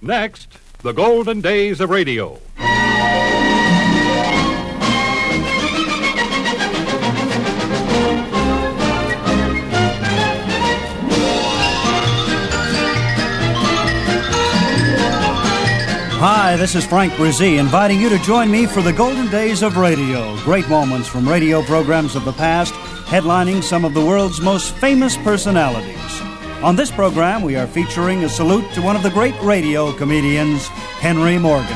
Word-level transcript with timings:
Next, 0.00 0.58
the 0.82 0.92
golden 0.92 1.40
days 1.40 1.80
of 1.80 1.90
radio. 1.90 2.38
Hi, 16.20 16.56
this 16.56 16.76
is 16.76 16.86
Frank 16.86 17.12
Bresee, 17.14 17.58
inviting 17.58 18.00
you 18.00 18.08
to 18.08 18.18
join 18.18 18.52
me 18.52 18.66
for 18.66 18.82
the 18.82 18.92
golden 18.92 19.28
days 19.30 19.64
of 19.64 19.76
radio. 19.76 20.36
Great 20.38 20.68
moments 20.68 21.08
from 21.08 21.28
radio 21.28 21.60
programs 21.62 22.14
of 22.14 22.24
the 22.24 22.32
past, 22.32 22.72
headlining 23.06 23.64
some 23.64 23.84
of 23.84 23.94
the 23.94 24.04
world's 24.04 24.40
most 24.40 24.76
famous 24.76 25.16
personalities. 25.16 26.27
On 26.62 26.74
this 26.74 26.90
program, 26.90 27.42
we 27.42 27.54
are 27.54 27.68
featuring 27.68 28.24
a 28.24 28.28
salute 28.28 28.68
to 28.72 28.82
one 28.82 28.96
of 28.96 29.04
the 29.04 29.10
great 29.10 29.40
radio 29.42 29.92
comedians, 29.92 30.66
Henry 30.98 31.38
Morgan. 31.38 31.68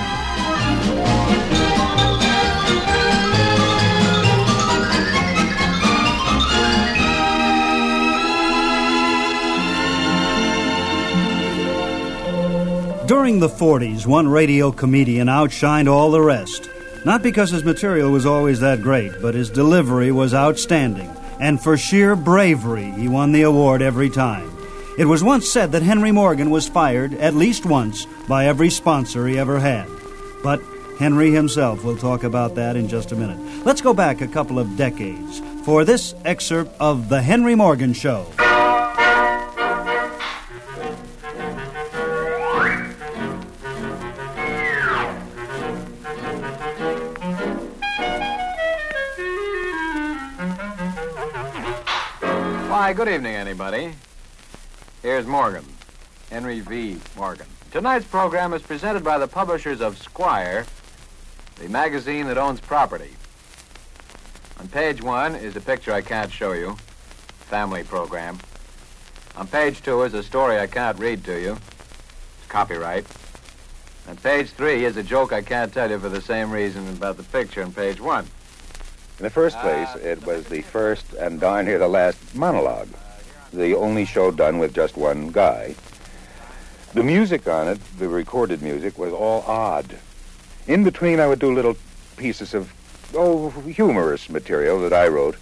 During 13.07 13.39
the 13.39 13.49
40s, 13.49 14.05
one 14.05 14.27
radio 14.27 14.73
comedian 14.73 15.29
outshined 15.29 15.89
all 15.89 16.11
the 16.11 16.21
rest. 16.21 16.69
Not 17.05 17.23
because 17.23 17.51
his 17.51 17.63
material 17.63 18.11
was 18.11 18.27
always 18.27 18.59
that 18.61 18.83
great, 18.83 19.13
but 19.23 19.35
his 19.35 19.49
delivery 19.49 20.11
was 20.11 20.35
outstanding. 20.35 21.15
And 21.39 21.63
for 21.63 21.77
sheer 21.77 22.17
bravery, 22.17 22.91
he 22.91 23.07
won 23.07 23.31
the 23.31 23.43
award 23.43 23.81
every 23.81 24.11
time. 24.11 24.62
It 24.99 25.07
was 25.07 25.25
once 25.25 25.49
said 25.49 25.73
that 25.73 25.83
Henry 25.83 26.13
Morgan 26.13 26.51
was 26.51 26.69
fired 26.69 27.15
at 27.15 27.35
least 27.35 27.65
once 27.65 28.07
by 28.29 28.47
every 28.47 28.69
sponsor 28.69 29.27
he 29.27 29.39
ever 29.39 29.59
had. 29.59 29.89
But 30.43 30.61
Henry 30.99 31.31
himself 31.31 31.83
will 31.83 31.97
talk 31.97 32.25
about 32.25 32.57
that 32.57 32.77
in 32.77 32.89
just 32.89 33.11
a 33.11 33.17
minute. 33.17 33.65
Let's 33.65 33.81
go 33.81 33.95
back 33.95 34.21
a 34.21 34.29
couple 34.29 34.59
of 34.59 34.77
decades 34.77 35.41
for 35.65 35.87
this 35.87 36.15
excerpt 36.27 36.79
of 36.79 37.09
The 37.09 37.23
Henry 37.23 37.55
Morgan 37.55 37.95
Show. 37.95 38.25
Why, 52.69 52.93
good 52.95 53.09
evening, 53.09 53.37
anybody. 53.37 53.95
Here's 55.03 55.27
Morgan, 55.27 55.65
Henry 56.31 56.61
V. 56.61 56.97
Morgan. 57.17 57.47
Tonight's 57.73 58.07
program 58.07 58.53
is 58.53 58.63
presented 58.63 59.03
by 59.03 59.19
the 59.19 59.27
publishers 59.27 59.81
of 59.81 59.99
Squire, 59.99 60.65
the 61.57 61.69
magazine 61.69 62.29
that 62.29 62.39
owns 62.39 62.61
property. 62.61 63.11
On 64.61 64.69
page 64.69 65.03
one 65.03 65.35
is 65.35 65.57
a 65.57 65.61
picture 65.61 65.93
I 65.93 66.03
can't 66.03 66.31
show 66.31 66.53
you, 66.53 66.77
family 67.41 67.83
program. 67.83 68.39
On 69.35 69.49
page 69.49 69.83
two 69.83 70.03
is 70.03 70.15
a 70.15 70.23
story 70.23 70.61
I 70.61 70.69
can't 70.69 70.97
read 71.01 71.25
to 71.25 71.41
you, 71.41 71.55
it's 72.39 72.47
copyright. 72.49 73.05
On 74.09 74.17
page 74.17 74.51
three 74.51 74.85
is 74.85 74.97
a 74.97 75.03
joke 75.03 75.33
I 75.33 75.43
can't 75.43 75.75
tell 75.75 75.91
you 75.91 75.99
for 75.99 76.11
the 76.11 76.23
same 76.23 76.53
reason 76.53 76.89
about 76.91 77.17
the 77.17 77.25
picture 77.25 77.65
on 77.65 77.73
page 77.73 78.01
one. 78.01 78.29
In 79.19 79.25
the 79.25 79.31
first 79.31 79.57
ah, 79.59 79.63
place, 79.63 80.05
it 80.05 80.25
was 80.25 80.45
the 80.45 80.63
first 80.63 81.13
and 81.15 81.41
darn 81.41 81.67
near 81.67 81.81
the 81.81 81.89
last 81.89 82.37
monologue. 82.37 82.89
The 83.53 83.77
only 83.77 84.05
show 84.05 84.31
done 84.31 84.59
with 84.59 84.75
just 84.75 84.97
one 84.97 85.31
guy. 85.31 85.75
The 86.95 87.03
music 87.03 87.47
on 87.47 87.69
it, 87.69 87.79
the 87.99 88.09
recorded 88.09 88.63
music, 88.63 88.99
was 88.99 89.13
all 89.13 89.43
odd. 89.43 89.97
In 90.67 90.85
between, 90.85 91.21
I 91.21 91.27
would 91.27 91.39
do 91.39 91.55
little 91.55 91.77
pieces 92.17 92.55
of, 92.55 92.73
oh, 93.15 93.51
humorous 93.51 94.31
material 94.31 94.81
that 94.81 94.93
I 94.93 95.09
wrote. 95.09 95.37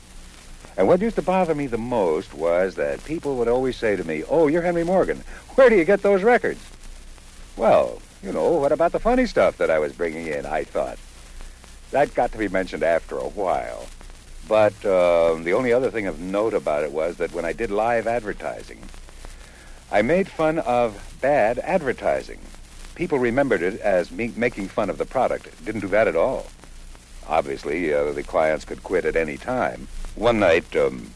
And 0.77 0.89
what 0.89 1.01
used 1.01 1.17
to 1.17 1.23
bother 1.23 1.55
me 1.55 1.67
the 1.67 1.79
most 1.79 2.35
was 2.35 2.77
that 2.77 3.05
people 3.05 3.37
would 3.37 3.49
always 3.49 3.77
say 3.77 3.97
to 3.97 4.05
me, 4.05 4.25
Oh, 4.29 4.47
you're 4.47 4.63
Henry 4.63 4.85
Morgan. 4.85 5.23
Where 5.55 5.69
do 5.69 5.77
you 5.77 5.85
get 5.85 6.03
those 6.03 6.23
records? 6.23 6.61
Well, 7.57 8.01
you 8.23 8.33
know, 8.33 8.53
what 8.53 8.73
about 8.73 8.93
the 8.93 8.99
funny 8.99 9.27
stuff 9.27 9.57
that 9.59 9.71
I 9.71 9.79
was 9.79 9.93
bringing 9.93 10.27
in, 10.27 10.47
I 10.47 10.65
thought. 10.65 10.99
That 11.91 12.15
got 12.15 12.33
to 12.33 12.39
be 12.39 12.49
mentioned 12.49 12.83
after 12.83 13.17
a 13.19 13.29
while. 13.29 13.87
But 14.51 14.85
uh, 14.85 15.37
the 15.37 15.53
only 15.53 15.73
other 15.73 15.93
thing 15.93 16.09
of 16.09 16.19
note 16.19 16.55
about 16.55 16.83
it 16.83 16.91
was 16.91 17.19
that 17.19 17.33
when 17.33 17.45
I 17.45 17.53
did 17.53 17.71
live 17.71 18.09
advertising, 18.09 18.81
I 19.93 20.03
made 20.03 20.29
fun 20.29 20.59
of 20.59 21.17
bad 21.21 21.61
advertising. 21.61 22.41
People 22.97 23.21
remembered 23.21 23.63
it 23.63 23.81
as 23.81 24.11
me 24.11 24.33
making 24.35 24.67
fun 24.67 24.91
of 24.91 24.99
the 24.99 25.05
product. 25.05 25.65
Didn't 25.65 25.83
do 25.83 25.87
that 25.91 26.09
at 26.09 26.17
all. 26.17 26.47
Obviously, 27.29 27.95
uh, 27.95 28.11
the 28.11 28.25
clients 28.25 28.65
could 28.65 28.83
quit 28.83 29.05
at 29.05 29.15
any 29.15 29.37
time. 29.37 29.87
One 30.17 30.41
night, 30.41 30.75
um, 30.75 31.13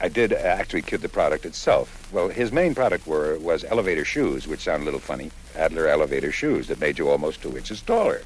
I 0.00 0.06
did 0.06 0.32
actually 0.32 0.82
kid 0.82 1.00
the 1.00 1.08
product 1.08 1.44
itself. 1.44 2.08
Well, 2.12 2.28
his 2.28 2.52
main 2.52 2.72
product 2.72 3.04
were, 3.04 3.36
was 3.40 3.64
elevator 3.64 4.04
shoes, 4.04 4.46
which 4.46 4.60
sound 4.60 4.82
a 4.82 4.84
little 4.84 5.00
funny. 5.00 5.32
Adler 5.56 5.88
elevator 5.88 6.30
shoes 6.30 6.68
that 6.68 6.78
made 6.78 7.00
you 7.00 7.10
almost 7.10 7.42
two 7.42 7.56
inches 7.56 7.82
taller. 7.82 8.22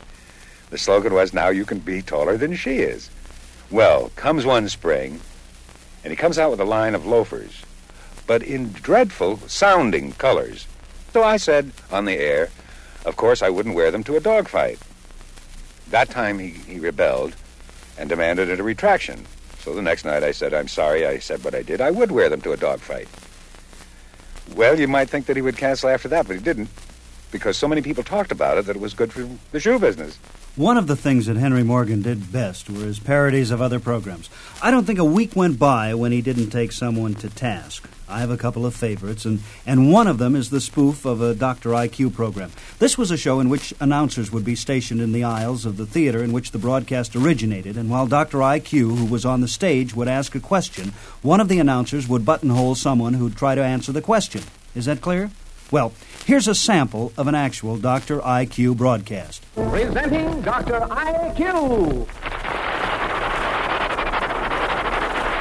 The 0.69 0.77
slogan 0.77 1.15
was, 1.15 1.32
now 1.32 1.48
you 1.48 1.65
can 1.65 1.78
be 1.78 2.03
taller 2.03 2.37
than 2.37 2.54
she 2.54 2.81
is. 2.81 3.09
Well, 3.70 4.10
comes 4.16 4.44
one 4.44 4.69
spring, 4.69 5.20
and 6.03 6.10
he 6.10 6.16
comes 6.16 6.38
out 6.38 6.50
with 6.50 6.60
a 6.60 6.64
line 6.64 6.97
of 6.97 7.06
loafers, 7.06 7.62
but 8.26 8.42
in 8.42 8.72
dreadful 8.72 9.38
sounding 9.47 10.12
colors. 10.12 10.66
So 11.12 11.22
I 11.22 11.36
said 11.36 11.70
on 11.91 12.04
the 12.04 12.19
air, 12.19 12.48
of 13.04 13.16
course 13.16 13.42
I 13.42 13.48
wouldn't 13.48 13.76
wear 13.76 13.92
them 13.92 14.03
to 14.04 14.16
a 14.16 14.20
dogfight. 14.20 14.80
That 15.91 16.10
time 16.10 16.41
he, 16.41 16.48
he 16.48 16.80
rebelled 16.80 17.36
and 17.97 18.09
demanded 18.09 18.59
a 18.59 18.62
retraction. 18.62 19.25
So 19.60 19.72
the 19.72 19.82
next 19.82 20.04
night 20.04 20.25
I 20.25 20.32
said, 20.32 20.53
I'm 20.53 20.69
sorry 20.69 21.06
I 21.06 21.19
said 21.19 21.44
what 21.44 21.54
I 21.54 21.62
did. 21.62 21.80
I 21.80 21.92
would 21.92 22.10
wear 22.10 22.28
them 22.28 22.41
to 22.42 22.53
a 22.53 22.56
dogfight. 22.56 23.09
Well, 24.56 24.80
you 24.80 24.88
might 24.88 25.09
think 25.09 25.26
that 25.26 25.36
he 25.36 25.42
would 25.42 25.56
cancel 25.56 25.91
after 25.91 26.09
that, 26.09 26.26
but 26.26 26.34
he 26.34 26.42
didn't, 26.42 26.70
because 27.30 27.56
so 27.56 27.69
many 27.69 27.82
people 27.82 28.03
talked 28.03 28.32
about 28.32 28.59
it 28.59 28.66
that 28.66 28.75
it 28.75 28.82
was 28.82 28.94
good 28.94 29.12
for 29.12 29.28
the 29.53 29.60
shoe 29.60 29.78
business. 29.78 30.19
One 30.60 30.76
of 30.76 30.87
the 30.87 30.94
things 30.94 31.25
that 31.25 31.38
Henry 31.38 31.62
Morgan 31.62 32.03
did 32.03 32.31
best 32.31 32.69
were 32.69 32.84
his 32.84 32.98
parodies 32.98 33.50
of 33.50 33.62
other 33.62 33.81
programs. 33.81 34.28
I 34.62 34.71
don't 34.71 34.84
think 34.84 34.98
a 34.98 35.04
week 35.06 35.34
went 35.34 35.59
by 35.59 35.94
when 35.94 36.12
he 36.12 36.21
didn't 36.21 36.50
take 36.50 36.72
someone 36.72 37.15
to 37.15 37.31
task. 37.31 37.88
I 38.06 38.21
have 38.21 38.31
a 38.31 38.37
couple 38.37 38.66
of 38.66 38.75
favorites, 38.75 39.25
and, 39.25 39.41
and 39.65 39.91
one 39.91 40.06
of 40.06 40.19
them 40.19 40.37
is 40.37 40.50
the 40.50 40.60
spoof 40.60 41.06
of 41.06 41.22
a 41.22 41.34
Dr. 41.34 41.71
IQ 41.71 42.12
program. 42.12 42.53
This 42.78 42.98
was 42.98 43.10
a 43.10 43.16
show 43.16 43.41
in 43.41 43.48
which 43.48 43.72
announcers 43.81 44.32
would 44.32 44.44
be 44.44 44.54
stationed 44.54 45.00
in 45.00 45.12
the 45.12 45.25
aisles 45.25 45.65
of 45.65 45.78
the 45.78 45.87
theater 45.87 46.22
in 46.22 46.31
which 46.31 46.50
the 46.50 46.59
broadcast 46.59 47.16
originated, 47.16 47.78
and 47.78 47.88
while 47.88 48.06
Dr. 48.06 48.41
IQ, 48.41 48.98
who 48.98 49.06
was 49.06 49.25
on 49.25 49.41
the 49.41 49.48
stage, 49.48 49.94
would 49.94 50.09
ask 50.09 50.34
a 50.34 50.41
question, 50.41 50.92
one 51.22 51.41
of 51.41 51.48
the 51.48 51.59
announcers 51.59 52.06
would 52.06 52.27
buttonhole 52.27 52.75
someone 52.75 53.15
who'd 53.15 53.34
try 53.34 53.54
to 53.54 53.65
answer 53.65 53.92
the 53.92 54.03
question. 54.03 54.42
Is 54.75 54.84
that 54.84 55.00
clear? 55.00 55.31
Well, 55.70 55.92
here's 56.25 56.48
a 56.48 56.54
sample 56.54 57.12
of 57.16 57.28
an 57.28 57.34
actual 57.36 57.76
Dr. 57.76 58.19
IQ 58.19 58.76
broadcast. 58.76 59.44
Presenting 59.54 60.42
Dr. 60.42 60.81
IQ. 60.81 62.40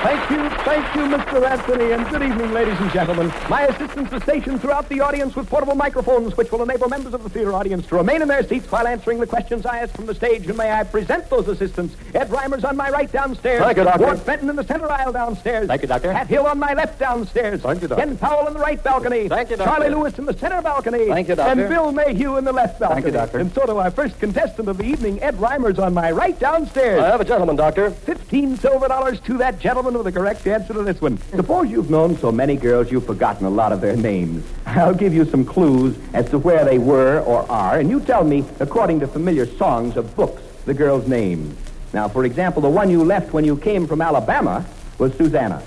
Thank 0.01 0.31
you, 0.31 0.49
thank 0.63 0.95
you, 0.95 1.01
Mr. 1.01 1.45
Anthony, 1.45 1.91
and 1.91 2.07
good 2.07 2.23
evening, 2.23 2.53
ladies 2.53 2.79
and 2.79 2.89
gentlemen. 2.89 3.33
My 3.49 3.63
assistants 3.63 4.13
are 4.13 4.21
stationed 4.21 4.61
throughout 4.61 4.87
the 4.87 5.01
audience 5.01 5.35
with 5.35 5.49
portable 5.49 5.75
microphones, 5.75 6.37
which 6.37 6.53
will 6.53 6.63
enable 6.63 6.87
members 6.87 7.13
of 7.13 7.21
the 7.21 7.29
theater 7.29 7.51
audience 7.51 7.85
to 7.87 7.95
remain 7.97 8.21
in 8.21 8.29
their 8.29 8.47
seats 8.47 8.71
while 8.71 8.87
answering 8.87 9.19
the 9.19 9.27
questions 9.27 9.65
I 9.65 9.79
ask 9.79 9.93
from 9.93 10.05
the 10.05 10.15
stage. 10.15 10.47
And 10.47 10.55
may 10.55 10.71
I 10.71 10.85
present 10.85 11.29
those 11.29 11.49
assistants? 11.49 11.97
Ed 12.15 12.29
Reimer's 12.29 12.63
on 12.63 12.77
my 12.77 12.89
right 12.89 13.11
downstairs. 13.11 13.61
Thank 13.61 13.75
you, 13.75 13.83
Doctor. 13.83 14.05
Ward 14.05 14.21
Fenton 14.21 14.49
in 14.49 14.55
the 14.55 14.63
center 14.63 14.89
aisle 14.89 15.11
downstairs. 15.11 15.67
Thank 15.67 15.81
you, 15.81 15.89
Doctor. 15.89 16.13
Pat 16.13 16.27
Hill 16.27 16.47
on 16.47 16.59
my 16.59 16.73
left 16.73 16.97
downstairs. 16.97 17.61
Thank 17.61 17.81
you, 17.81 17.89
Doctor. 17.89 18.05
Ken 18.05 18.17
Powell 18.17 18.47
in 18.47 18.53
the 18.53 18.59
right 18.59 18.81
balcony. 18.81 19.27
Thank 19.27 19.49
you, 19.49 19.57
Doctor. 19.57 19.69
Charlie 19.81 19.93
Lewis 19.93 20.17
in 20.17 20.23
the 20.23 20.37
center 20.37 20.61
balcony. 20.61 21.07
Thank 21.09 21.27
you, 21.27 21.35
Doctor. 21.35 21.59
And 21.59 21.69
Bill 21.69 21.91
Mayhew 21.91 22.37
in 22.37 22.45
the 22.45 22.53
left 22.53 22.79
balcony. 22.79 23.01
Thank 23.01 23.13
you, 23.13 23.19
Doctor. 23.19 23.39
And 23.39 23.53
so 23.53 23.65
to 23.65 23.75
our 23.75 23.91
first 23.91 24.17
contestant 24.21 24.69
of 24.69 24.77
the 24.77 24.85
evening, 24.85 25.21
Ed 25.21 25.35
Reimer's 25.35 25.77
on 25.77 25.93
my 25.93 26.09
right 26.09 26.39
downstairs. 26.39 27.01
I 27.03 27.07
have 27.07 27.19
a 27.19 27.25
gentleman, 27.25 27.57
Doctor. 27.57 27.91
Fifteen 27.91 28.55
silver 28.55 28.87
dollars 28.87 29.19
to 29.21 29.37
that 29.39 29.59
gentleman 29.59 29.88
with 29.93 30.05
the 30.05 30.11
correct 30.11 30.45
answer 30.47 30.73
to 30.73 30.83
this 30.83 31.01
one. 31.01 31.17
Suppose 31.35 31.69
you've 31.69 31.89
known 31.89 32.17
so 32.17 32.31
many 32.31 32.55
girls 32.55 32.91
you've 32.91 33.05
forgotten 33.05 33.45
a 33.45 33.49
lot 33.49 33.71
of 33.71 33.81
their 33.81 33.95
names. 33.95 34.45
I'll 34.65 34.93
give 34.93 35.13
you 35.13 35.25
some 35.25 35.45
clues 35.45 35.97
as 36.13 36.29
to 36.29 36.37
where 36.37 36.65
they 36.65 36.77
were 36.77 37.21
or 37.21 37.49
are, 37.51 37.79
and 37.79 37.89
you 37.89 37.99
tell 37.99 38.23
me, 38.23 38.45
according 38.59 38.99
to 39.01 39.07
familiar 39.07 39.45
songs 39.45 39.97
or 39.97 40.03
books, 40.03 40.41
the 40.65 40.73
girl's 40.73 41.07
name. 41.07 41.55
Now, 41.93 42.07
for 42.07 42.25
example, 42.25 42.61
the 42.61 42.69
one 42.69 42.89
you 42.89 43.03
left 43.03 43.33
when 43.33 43.45
you 43.45 43.57
came 43.57 43.87
from 43.87 44.01
Alabama 44.01 44.65
was 44.97 45.13
Susanna. 45.15 45.63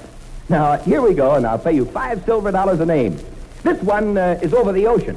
Now, 0.48 0.76
here 0.76 1.00
we 1.00 1.14
go, 1.14 1.34
and 1.34 1.46
I'll 1.46 1.58
pay 1.58 1.72
you 1.72 1.84
five 1.86 2.24
silver 2.24 2.52
dollars 2.52 2.80
a 2.80 2.86
name. 2.86 3.18
This 3.62 3.80
one 3.82 4.18
uh, 4.18 4.38
is 4.42 4.52
over 4.54 4.72
the 4.72 4.86
ocean. 4.86 5.16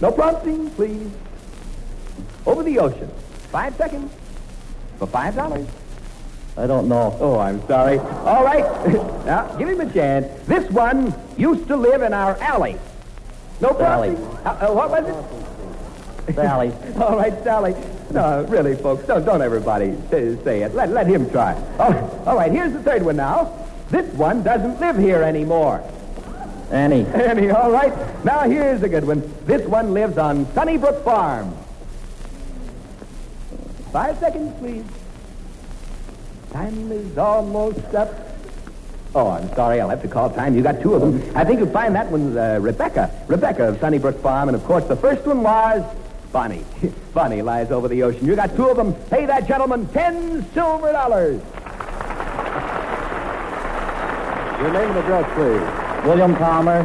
No 0.00 0.10
prompting, 0.10 0.70
please. 0.70 1.10
Over 2.44 2.62
the 2.62 2.78
ocean. 2.78 3.08
Five 3.50 3.76
seconds. 3.76 4.12
For 4.98 5.06
five 5.06 5.34
dollars. 5.34 5.66
I 6.56 6.66
don't 6.66 6.88
know. 6.88 7.16
Oh, 7.20 7.38
I'm 7.38 7.66
sorry. 7.66 7.98
All 7.98 8.44
right. 8.44 8.64
now, 9.26 9.56
give 9.56 9.68
him 9.68 9.80
a 9.80 9.92
chance. 9.92 10.26
This 10.46 10.70
one 10.70 11.14
used 11.36 11.66
to 11.68 11.76
live 11.76 12.02
in 12.02 12.12
our 12.12 12.36
alley. 12.38 12.76
No 13.60 13.70
prompting? 13.70 14.16
Uh, 14.16 14.68
uh, 14.68 14.72
what 14.72 14.90
was 14.90 15.08
it? 15.08 16.34
Sally. 16.34 16.72
All 16.96 17.16
right, 17.16 17.42
Sally. 17.42 17.74
No, 18.10 18.44
really, 18.44 18.76
folks, 18.76 19.06
don't, 19.06 19.24
don't 19.24 19.42
everybody 19.42 19.96
say, 20.10 20.36
say 20.44 20.62
it. 20.62 20.74
Let, 20.74 20.90
let 20.90 21.06
him 21.06 21.28
try. 21.30 21.54
Oh, 21.78 22.22
all 22.26 22.36
right, 22.36 22.52
here's 22.52 22.72
the 22.72 22.80
third 22.80 23.02
one 23.02 23.16
now. 23.16 23.66
This 23.90 24.06
one 24.14 24.44
doesn't 24.44 24.78
live 24.78 24.96
here 24.96 25.22
anymore. 25.22 25.82
Annie. 26.70 27.06
Annie, 27.14 27.50
all 27.50 27.72
right. 27.72 28.24
Now 28.24 28.42
here's 28.42 28.82
a 28.82 28.88
good 28.88 29.04
one. 29.04 29.34
This 29.46 29.66
one 29.66 29.92
lives 29.94 30.16
on 30.16 30.46
Sunnybrook 30.54 31.02
Farm. 31.04 31.56
Five 33.92 34.18
seconds, 34.18 34.56
please. 34.60 34.84
Time 36.54 36.92
is 36.92 37.18
almost 37.18 37.84
up. 37.96 38.14
Oh, 39.12 39.28
I'm 39.28 39.52
sorry. 39.56 39.80
I'll 39.80 39.88
have 39.88 40.02
to 40.02 40.08
call 40.08 40.30
time. 40.30 40.54
You 40.54 40.62
got 40.62 40.80
two 40.80 40.94
of 40.94 41.00
them. 41.00 41.36
I 41.36 41.42
think 41.44 41.58
you'll 41.58 41.68
find 41.70 41.96
that 41.96 42.08
one's 42.08 42.36
uh, 42.36 42.60
Rebecca. 42.62 43.10
Rebecca 43.26 43.70
of 43.70 43.80
Sunnybrook 43.80 44.22
Farm. 44.22 44.48
And, 44.48 44.54
of 44.54 44.62
course, 44.62 44.84
the 44.84 44.94
first 44.94 45.26
one 45.26 45.42
was 45.42 45.82
Bonnie. 46.30 46.64
Bonnie 47.12 47.42
lies 47.42 47.72
over 47.72 47.88
the 47.88 48.04
ocean. 48.04 48.24
You 48.24 48.36
got 48.36 48.54
two 48.54 48.68
of 48.68 48.76
them. 48.76 48.94
Pay 49.10 49.26
that 49.26 49.48
gentleman 49.48 49.88
ten 49.88 50.48
silver 50.52 50.92
dollars. 50.92 51.42
Your 54.60 54.72
name 54.72 54.90
and 54.90 54.98
address, 55.00 55.26
please. 55.34 56.06
William 56.06 56.36
Palmer, 56.36 56.84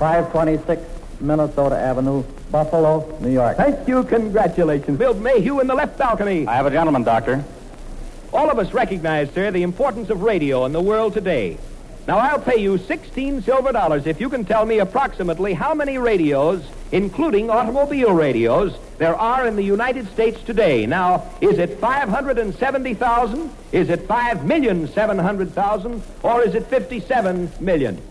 526 0.00 0.82
Minnesota 1.20 1.78
Avenue, 1.78 2.24
Buffalo, 2.50 3.16
New 3.20 3.30
York. 3.30 3.56
Thank 3.56 3.86
you. 3.86 4.02
Congratulations. 4.02 4.98
Bill 4.98 5.14
Mayhew 5.14 5.60
in 5.60 5.68
the 5.68 5.76
left 5.76 5.96
balcony. 5.96 6.48
I 6.48 6.56
have 6.56 6.66
a 6.66 6.70
gentleman, 6.72 7.04
Doctor. 7.04 7.44
All 8.36 8.50
of 8.50 8.58
us 8.58 8.74
recognize, 8.74 9.30
sir, 9.32 9.50
the 9.50 9.62
importance 9.62 10.10
of 10.10 10.20
radio 10.20 10.66
in 10.66 10.72
the 10.72 10.80
world 10.82 11.14
today. 11.14 11.56
Now, 12.06 12.18
I'll 12.18 12.38
pay 12.38 12.60
you 12.60 12.76
16 12.76 13.40
silver 13.40 13.72
dollars 13.72 14.06
if 14.06 14.20
you 14.20 14.28
can 14.28 14.44
tell 14.44 14.66
me 14.66 14.78
approximately 14.78 15.54
how 15.54 15.72
many 15.72 15.96
radios, 15.96 16.62
including 16.92 17.48
automobile 17.48 18.12
radios, 18.12 18.76
there 18.98 19.16
are 19.16 19.46
in 19.46 19.56
the 19.56 19.62
United 19.62 20.06
States 20.12 20.42
today. 20.42 20.84
Now, 20.84 21.24
is 21.40 21.58
it 21.58 21.78
570,000? 21.80 23.50
Is 23.72 23.88
it 23.88 24.06
5,700,000? 24.06 26.02
Or 26.22 26.42
is 26.42 26.54
it 26.54 26.66
57 26.66 27.52
million? 27.58 28.02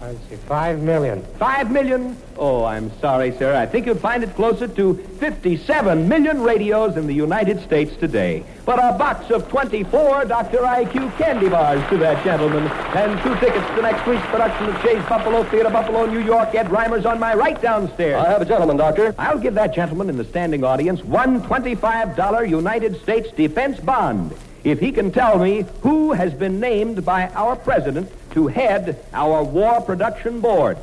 I 0.00 0.12
see. 0.28 0.36
Five 0.36 0.80
million. 0.80 1.22
Five 1.38 1.72
million? 1.72 2.16
Oh, 2.36 2.64
I'm 2.64 2.96
sorry, 3.00 3.32
sir. 3.36 3.56
I 3.56 3.66
think 3.66 3.86
you'd 3.86 4.00
find 4.00 4.22
it 4.22 4.32
closer 4.36 4.68
to 4.68 4.94
57 4.94 6.08
million 6.08 6.40
radios 6.40 6.96
in 6.96 7.08
the 7.08 7.14
United 7.14 7.60
States 7.62 7.96
today. 7.96 8.44
But 8.64 8.78
a 8.78 8.96
box 8.96 9.30
of 9.32 9.48
24 9.48 10.26
Dr. 10.26 10.58
IQ 10.58 11.16
candy 11.18 11.48
bars 11.48 11.82
to 11.90 11.96
that 11.98 12.22
gentleman, 12.24 12.68
and 12.96 13.20
two 13.22 13.34
tickets 13.44 13.66
to 13.74 13.82
next 13.82 14.06
week's 14.06 14.24
production 14.26 14.68
of 14.68 14.80
Shea's 14.82 15.04
Buffalo 15.08 15.42
Theater, 15.44 15.70
Buffalo, 15.70 16.06
New 16.06 16.20
York. 16.20 16.54
Ed 16.54 16.68
Reimer's 16.68 17.04
on 17.04 17.18
my 17.18 17.34
right 17.34 17.60
downstairs. 17.60 18.24
I 18.24 18.28
have 18.28 18.42
a 18.42 18.44
gentleman, 18.44 18.76
Doctor. 18.76 19.16
I'll 19.18 19.38
give 19.38 19.54
that 19.54 19.74
gentleman 19.74 20.08
in 20.08 20.16
the 20.16 20.24
standing 20.24 20.62
audience 20.62 21.02
one 21.02 21.42
$25 21.42 22.48
United 22.48 23.00
States 23.02 23.32
defense 23.32 23.80
bond 23.80 24.32
if 24.64 24.80
he 24.80 24.92
can 24.92 25.10
tell 25.10 25.38
me 25.38 25.64
who 25.82 26.12
has 26.12 26.34
been 26.34 26.60
named 26.60 27.04
by 27.04 27.28
our 27.28 27.56
president 27.56 28.10
to 28.38 28.46
head 28.46 29.04
our 29.12 29.42
war 29.42 29.80
production 29.80 30.40
board. 30.40 30.78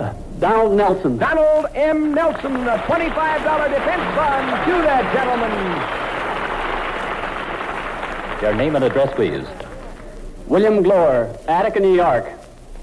Uh, 0.00 0.14
Donald 0.38 0.74
Nelson. 0.74 1.18
Donald 1.18 1.66
M. 1.74 2.14
Nelson, 2.14 2.56
a 2.66 2.78
$25 2.78 3.68
defense 3.68 4.06
bond 4.16 4.46
to 4.64 4.74
that 4.88 5.04
gentleman. 5.12 5.52
Your 8.42 8.54
name 8.54 8.74
and 8.74 8.84
address, 8.86 9.14
please. 9.14 9.46
William 10.46 10.82
Glore, 10.82 11.38
Attica, 11.46 11.80
New 11.80 11.94
York. 11.94 12.24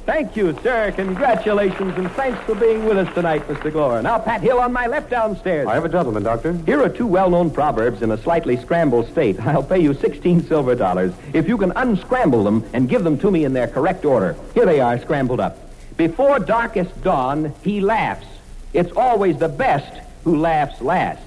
Thank 0.05 0.35
you, 0.35 0.53
sir. 0.61 0.91
Congratulations, 0.91 1.97
and 1.97 2.11
thanks 2.11 2.37
for 2.43 2.55
being 2.55 2.83
with 2.83 2.97
us 2.97 3.13
tonight, 3.13 3.47
Mr. 3.47 3.71
Glore. 3.71 4.01
Now, 4.03 4.19
Pat 4.19 4.41
Hill 4.41 4.59
on 4.59 4.73
my 4.73 4.85
left 4.85 5.09
downstairs. 5.09 5.65
I 5.65 5.75
have 5.75 5.85
a 5.85 5.89
gentleman, 5.89 6.23
Doctor. 6.23 6.51
Here 6.65 6.81
are 6.83 6.89
two 6.89 7.07
well-known 7.07 7.51
proverbs 7.51 8.01
in 8.01 8.11
a 8.11 8.17
slightly 8.17 8.57
scrambled 8.57 9.09
state. 9.09 9.39
I'll 9.39 9.63
pay 9.63 9.79
you 9.79 9.93
16 9.93 10.43
silver 10.47 10.75
dollars 10.75 11.13
if 11.31 11.47
you 11.47 11.57
can 11.57 11.71
unscramble 11.77 12.43
them 12.43 12.65
and 12.73 12.89
give 12.89 13.05
them 13.05 13.17
to 13.19 13.31
me 13.31 13.45
in 13.45 13.53
their 13.53 13.67
correct 13.67 14.03
order. 14.03 14.35
Here 14.53 14.65
they 14.65 14.81
are, 14.81 14.99
scrambled 14.99 15.39
up. 15.39 15.57
Before 15.95 16.37
darkest 16.37 17.01
dawn, 17.01 17.53
he 17.63 17.79
laughs. 17.79 18.27
It's 18.73 18.91
always 18.97 19.37
the 19.37 19.47
best 19.49 20.01
who 20.25 20.37
laughs 20.37 20.81
last. 20.81 21.23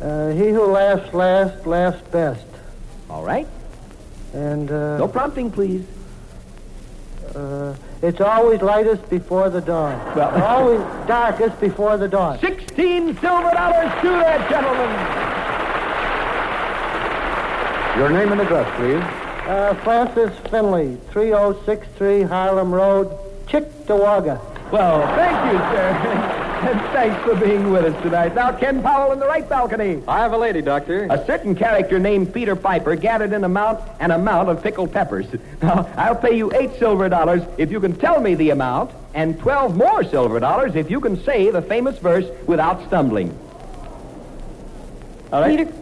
Uh, 0.00 0.28
he 0.28 0.50
who 0.50 0.64
laughs 0.66 1.12
last 1.12 1.66
laughs 1.66 2.00
best. 2.12 2.44
All 3.10 3.24
right? 3.24 3.48
And 4.32 4.70
uh, 4.70 4.98
No 4.98 5.08
prompting, 5.08 5.50
please. 5.50 5.84
Uh, 7.34 7.74
it's 8.02 8.20
always 8.20 8.60
lightest 8.62 9.08
before 9.10 9.50
the 9.50 9.60
dawn. 9.60 9.98
Well- 10.14 10.42
always 10.44 10.80
darkest 11.06 11.60
before 11.60 11.96
the 11.96 12.08
dawn. 12.08 12.38
16 12.40 13.18
silver 13.20 13.50
dollars 13.50 13.92
to 14.02 14.08
that 14.08 14.48
gentleman. 14.50 15.28
Your 17.98 18.10
name 18.10 18.30
and 18.32 18.40
address, 18.40 18.68
please. 18.76 19.02
Uh, 19.48 19.74
Francis 19.82 20.30
Finley, 20.50 20.96
3063 21.10 22.22
Harlem 22.22 22.72
Road, 22.72 23.08
Cheektowaga. 23.46 24.38
Well, 24.70 25.06
thank 25.16 25.52
you, 25.52 25.58
sir. 25.58 26.44
and 26.60 26.80
thanks 26.92 27.22
for 27.24 27.34
being 27.36 27.70
with 27.70 27.84
us 27.84 28.02
tonight. 28.02 28.34
Now, 28.34 28.52
Ken 28.52 28.82
Powell 28.82 29.12
in 29.12 29.18
the 29.20 29.26
right 29.26 29.48
balcony. 29.48 30.02
I 30.08 30.18
have 30.18 30.32
a 30.32 30.38
lady, 30.38 30.60
Doctor. 30.62 31.06
A 31.10 31.24
certain 31.26 31.54
character 31.54 31.98
named 31.98 32.32
Peter 32.34 32.56
Piper 32.56 32.96
gathered 32.96 33.32
an 33.32 33.44
amount 33.44 33.80
an 34.00 34.10
amount 34.10 34.48
of 34.48 34.62
pickled 34.62 34.92
peppers. 34.92 35.26
Now, 35.62 35.90
I'll 35.96 36.14
pay 36.16 36.36
you 36.36 36.52
eight 36.54 36.78
silver 36.78 37.08
dollars 37.08 37.42
if 37.58 37.70
you 37.72 37.80
can 37.80 37.96
tell 37.96 38.20
me 38.20 38.34
the 38.36 38.50
amount, 38.50 38.90
and 39.14 39.38
twelve 39.40 39.76
more 39.76 40.04
silver 40.04 40.38
dollars 40.40 40.76
if 40.76 40.90
you 40.90 41.00
can 41.00 41.22
say 41.24 41.50
the 41.50 41.62
famous 41.62 41.98
verse 41.98 42.26
without 42.46 42.86
stumbling. 42.86 43.36
All 45.32 45.40
right. 45.42 45.58
Peter- 45.58 45.72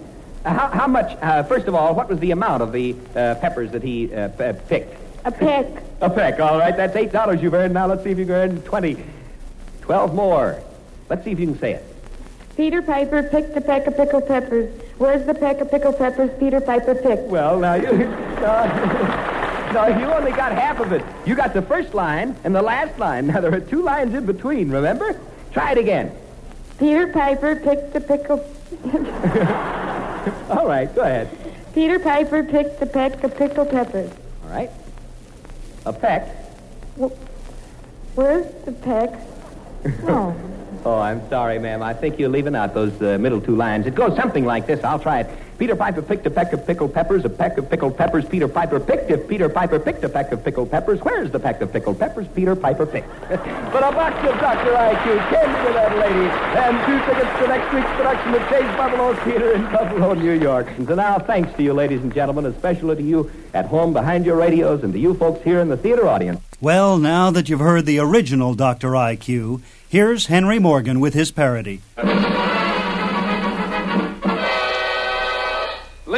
Uh, 0.45 0.51
how, 0.55 0.69
how 0.69 0.87
much? 0.87 1.11
Uh, 1.21 1.43
first 1.43 1.67
of 1.67 1.75
all, 1.75 1.93
what 1.95 2.09
was 2.09 2.19
the 2.21 2.31
amount 2.31 2.63
of 2.63 2.71
the 2.73 2.95
uh, 3.17 3.35
peppers 3.37 3.73
that 3.73 3.83
he 3.83 4.15
uh, 4.15 4.29
p- 4.29 4.53
picked? 4.69 4.95
A 5.27 5.33
peck. 5.33 5.67
A 6.01 6.09
peck. 6.09 6.39
All 6.41 6.57
right, 6.59 6.77
that's 6.77 6.95
eight 6.97 7.11
dollars 7.13 7.43
you've 7.43 7.55
earned. 7.55 7.75
Now 7.75 7.87
let's 7.89 8.05
see 8.05 8.11
if 8.11 8.19
you 8.19 8.27
can 8.27 8.35
earn 8.35 8.63
twenty. 8.63 8.97
Twelve 9.87 10.15
more. 10.15 10.61
Let's 11.09 11.25
see 11.25 11.31
if 11.31 11.39
you 11.39 11.47
can 11.47 11.59
say 11.59 11.75
it. 11.75 11.85
Peter 12.57 12.83
Piper 12.83 13.23
picked 13.23 13.57
a 13.57 13.61
peck 13.61 13.87
of 13.87 13.97
pickled 13.97 14.27
peppers. 14.27 14.69
Where's 14.99 15.25
the 15.27 15.35
peck 15.35 15.61
of 15.61 15.71
pickled 15.71 15.97
peppers 15.97 16.31
Peter 16.41 16.61
Piper 16.61 16.97
picked? 16.97 17.23
Well, 17.23 17.61
now 17.61 17.75
you. 17.75 17.93
No, 17.93 18.07
uh, 18.47 19.71
no, 19.73 19.87
you 19.99 20.07
only 20.07 20.33
got 20.33 20.51
half 20.53 20.81
of 20.81 20.91
it. 20.91 21.05
You 21.25 21.37
got 21.37 21.55
the 21.55 21.63
first 21.63 21.95
line 21.95 22.35
and 22.43 22.53
the 22.53 22.63
last 22.63 22.99
line. 22.99 23.29
Now 23.29 23.41
there 23.41 23.55
are 23.55 23.61
two 23.61 23.83
lines 23.83 24.13
in 24.13 24.27
between. 24.27 24.71
Remember? 24.71 25.21
Try 25.53 25.73
it 25.73 25.79
again. 25.79 26.11
Peter 26.81 27.07
Piper 27.07 27.55
picked 27.55 27.95
a 27.95 28.01
pickle. 28.01 28.39
All 30.51 30.67
right, 30.67 30.93
go 30.95 31.03
ahead. 31.03 31.29
Peter 31.75 32.01
Piper 32.01 32.43
picked 32.43 32.83
a 32.83 32.87
peck 32.87 33.23
of 33.23 33.37
pickled 33.37 33.71
peppers. 33.71 34.11
All 34.45 34.51
right. 34.51 34.71
A 35.85 35.93
peck. 35.93 36.35
Where's 38.17 38.47
the 38.65 38.73
peck? 38.73 39.13
Oh, 40.05 40.35
Oh, 40.85 41.01
I'm 41.01 41.29
sorry, 41.29 41.59
ma'am. 41.59 41.83
I 41.83 41.95
think 41.95 42.17
you're 42.17 42.29
leaving 42.29 42.55
out 42.55 42.73
those 42.73 43.01
uh, 43.03 43.19
middle 43.19 43.41
two 43.41 43.57
lines. 43.57 43.87
It 43.89 43.97
goes 43.97 44.15
something 44.15 44.45
like 44.45 44.69
this. 44.69 44.85
I'll 44.85 45.01
try 45.01 45.21
it. 45.21 45.39
Peter 45.59 45.75
Piper 45.75 46.03
picked 46.03 46.27
a 46.27 46.31
peck 46.31 46.53
of 46.53 46.67
pickled 46.67 46.93
peppers. 46.93 47.25
A 47.25 47.31
peck 47.31 47.57
of 47.57 47.71
pickled 47.71 47.97
peppers 47.97 48.27
Peter 48.27 48.47
Piper 48.47 48.79
picked. 48.79 49.11
If 49.11 49.27
Peter 49.27 49.49
Piper 49.49 49.79
picked 49.79 50.05
a 50.05 50.09
peck 50.09 50.31
of 50.33 50.45
pickled 50.45 50.71
peppers, 50.71 51.01
where's 51.01 51.31
the 51.31 51.41
peck 51.41 51.61
of 51.63 51.73
pickled 51.73 51.99
peppers 51.99 52.27
Peter 52.35 52.55
Piper 52.55 52.85
picked? 52.85 53.09
but 53.29 53.83
a 53.83 53.93
box 53.93 54.17
of 54.29 54.39
Dr. 54.39 54.73
IQ 54.73 55.31
came 55.31 55.67
to 55.67 55.73
that 55.73 55.97
lady, 55.97 56.29
and 56.61 56.77
two 56.87 56.99
tickets 57.07 57.39
to 57.41 57.49
next 57.49 57.73
week's 57.73 57.91
production 57.97 58.35
of 58.35 58.43
Shea's 58.49 58.77
Buffalo 58.77 59.15
Theater 59.25 59.53
in 59.53 59.63
Buffalo, 59.73 60.15
New 60.15 60.33
York. 60.33 60.69
And 60.77 60.87
so 60.87 60.95
now, 60.95 61.19
thanks 61.19 61.55
to 61.57 61.63
you, 61.63 61.73
ladies 61.73 62.03
and 62.03 62.13
gentlemen, 62.13 62.47
especially 62.47 62.97
to 62.97 63.03
you 63.03 63.31
at 63.55 63.67
home 63.67 63.93
behind 63.93 64.27
your 64.27 64.37
radios 64.37 64.83
and 64.83 64.93
to 64.93 64.99
you 64.99 65.15
folks 65.15 65.43
here 65.43 65.61
in 65.61 65.69
the 65.69 65.77
theater 65.77 66.07
audience. 66.07 66.41
Well, 66.61 66.99
now 66.99 67.31
that 67.31 67.49
you've 67.49 67.61
heard 67.61 67.87
the 67.87 67.99
original 67.99 68.55
Dr. 68.55 68.91
IQ, 68.91 69.63
here's 69.89 70.27
Henry 70.27 70.59
Morgan 70.59 71.01
with 71.01 71.15
his 71.15 71.31
parody. 71.31 71.81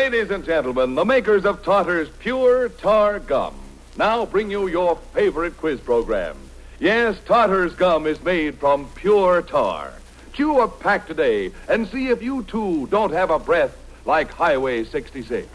Ladies 0.09 0.31
and 0.31 0.43
gentlemen, 0.43 0.95
the 0.95 1.05
makers 1.05 1.45
of 1.45 1.63
Totter's 1.63 2.09
Pure 2.09 2.71
Tar 2.71 3.19
Gum 3.19 3.55
now 3.99 4.25
bring 4.25 4.51
you 4.51 4.67
your 4.67 4.97
favorite 5.13 5.59
quiz 5.59 5.81
program. 5.81 6.35
Yes, 6.81 7.19
Totter's 7.27 7.75
Gum 7.75 8.07
is 8.07 8.19
made 8.23 8.55
from 8.55 8.89
pure 8.95 9.43
tar. 9.43 9.93
Chew 10.33 10.61
a 10.61 10.67
pack 10.67 11.07
today 11.07 11.53
and 11.69 11.87
see 11.89 12.09
if 12.09 12.23
you 12.23 12.43
too 12.45 12.87
don't 12.87 13.13
have 13.13 13.31
a 13.31 13.39
breath 13.39 13.77
like 14.07 14.33
Highway 14.33 14.85
66. 14.85 15.47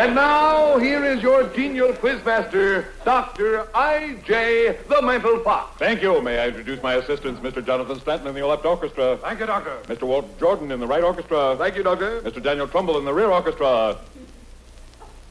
And 0.00 0.14
now, 0.14 0.78
here 0.78 1.04
is 1.04 1.22
your 1.22 1.46
genial 1.48 1.92
quizmaster, 1.92 2.86
Dr. 3.04 3.68
I.J. 3.74 4.78
the 4.88 5.02
Mental 5.02 5.40
Fox. 5.40 5.78
Thank 5.78 6.00
you. 6.00 6.22
May 6.22 6.38
I 6.38 6.48
introduce 6.48 6.82
my 6.82 6.94
assistants, 6.94 7.38
Mr. 7.40 7.62
Jonathan 7.64 8.00
Stanton 8.00 8.28
in 8.28 8.34
the 8.34 8.46
left 8.46 8.64
orchestra, 8.64 9.18
Thank 9.18 9.40
you, 9.40 9.46
Doctor. 9.46 9.76
Mr. 9.88 10.04
Walt 10.04 10.40
Jordan 10.40 10.72
in 10.72 10.80
the 10.80 10.86
right 10.86 11.02
orchestra, 11.04 11.54
Thank 11.58 11.76
you, 11.76 11.82
Doctor. 11.82 12.22
Mr. 12.22 12.42
Daniel 12.42 12.66
Trumbull 12.66 12.96
in 12.96 13.04
the 13.04 13.12
rear 13.12 13.30
orchestra, 13.30 13.98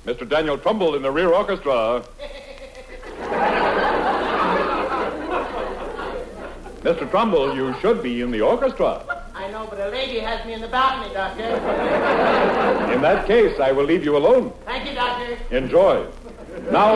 Mr. 0.06 0.30
Daniel 0.30 0.60
Trumbull 0.60 0.94
in 0.94 1.02
the 1.02 1.12
rear 1.12 1.30
orchestra. 1.30 2.04
Mr. 6.84 7.10
Trumbull, 7.10 7.56
you 7.56 7.74
should 7.82 8.04
be 8.04 8.22
in 8.22 8.30
the 8.30 8.42
orchestra. 8.42 9.19
I 9.50 9.52
know, 9.52 9.66
but 9.68 9.80
a 9.80 9.90
lady 9.90 10.20
has 10.20 10.46
me 10.46 10.54
in 10.54 10.62
the 10.62 10.68
balcony, 10.68 11.12
Doctor. 11.12 11.42
In 12.94 13.02
that 13.02 13.26
case, 13.26 13.60
I 13.60 13.72
will 13.72 13.84
leave 13.84 14.04
you 14.04 14.16
alone. 14.16 14.54
Thank 14.64 14.88
you, 14.88 14.94
Doctor. 14.94 15.40
Enjoy. 15.50 16.06
Now, 16.70 16.94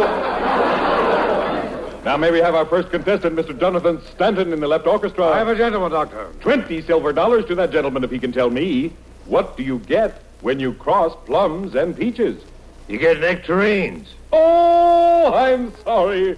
now 2.05 2.15
may 2.15 2.29
we 2.29 2.37
have 2.37 2.53
our 2.53 2.67
first 2.67 2.91
contestant, 2.91 3.35
Mr. 3.35 3.59
Jonathan 3.59 4.03
Stanton, 4.13 4.53
in 4.53 4.59
the 4.59 4.67
left 4.67 4.85
orchestra. 4.85 5.29
I 5.29 5.39
have 5.39 5.47
a 5.47 5.55
gentleman, 5.55 5.93
Doctor. 5.93 6.31
Twenty 6.41 6.83
silver 6.83 7.11
dollars 7.11 7.45
to 7.45 7.55
that 7.55 7.71
gentleman 7.71 8.03
if 8.03 8.11
he 8.11 8.19
can 8.19 8.31
tell 8.31 8.51
me 8.51 8.93
what 9.25 9.57
do 9.57 9.63
you 9.63 9.79
get 9.79 10.21
when 10.41 10.59
you 10.59 10.75
cross 10.75 11.15
plums 11.25 11.73
and 11.73 11.97
peaches. 11.97 12.43
You 12.87 12.99
get 12.99 13.19
nectarines. 13.19 14.09
Oh, 14.31 15.33
I'm 15.33 15.73
sorry. 15.77 16.37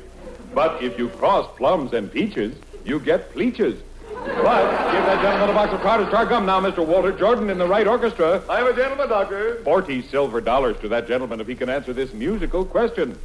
But 0.53 0.81
if 0.81 0.97
you 0.97 1.09
cross 1.09 1.53
plums 1.57 1.91
and 1.91 2.09
peaches, 2.09 2.55
you 2.85 3.01
get 3.01 3.33
pleaches. 3.33 3.81
But 4.23 4.91
give 4.91 5.05
that 5.05 5.21
gentleman 5.21 5.49
a 5.49 5.53
box 5.53 5.73
of 5.73 5.81
Carter's 5.81 6.09
Tar 6.09 6.25
Gum 6.25 6.45
now, 6.45 6.59
Mr. 6.61 6.85
Walter 6.85 7.11
Jordan 7.11 7.49
in 7.49 7.57
the 7.57 7.67
right 7.67 7.87
orchestra. 7.87 8.41
I 8.49 8.59
am 8.61 8.67
a 8.67 8.75
gentleman, 8.75 9.09
Doctor. 9.09 9.61
Forty 9.63 10.01
silver 10.01 10.41
dollars 10.41 10.77
to 10.79 10.87
that 10.89 11.07
gentleman 11.07 11.39
if 11.41 11.47
he 11.47 11.55
can 11.55 11.69
answer 11.69 11.93
this 11.93 12.13
musical 12.13 12.65
question. 12.65 13.17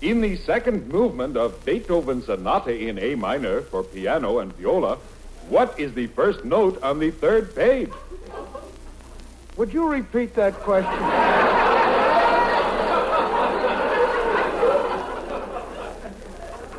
In 0.00 0.20
the 0.20 0.36
second 0.36 0.88
movement 0.88 1.36
of 1.36 1.64
Beethoven's 1.64 2.26
Sonata 2.26 2.74
in 2.74 2.98
A 2.98 3.14
minor 3.16 3.60
for 3.62 3.82
piano 3.82 4.38
and 4.38 4.52
viola, 4.56 4.96
what 5.48 5.78
is 5.78 5.92
the 5.94 6.06
first 6.08 6.44
note 6.44 6.82
on 6.82 6.98
the 6.98 7.10
third 7.10 7.54
page? 7.54 7.90
Would 9.56 9.74
you 9.74 9.86
repeat 9.86 10.34
that 10.36 10.54
question? 10.54 11.00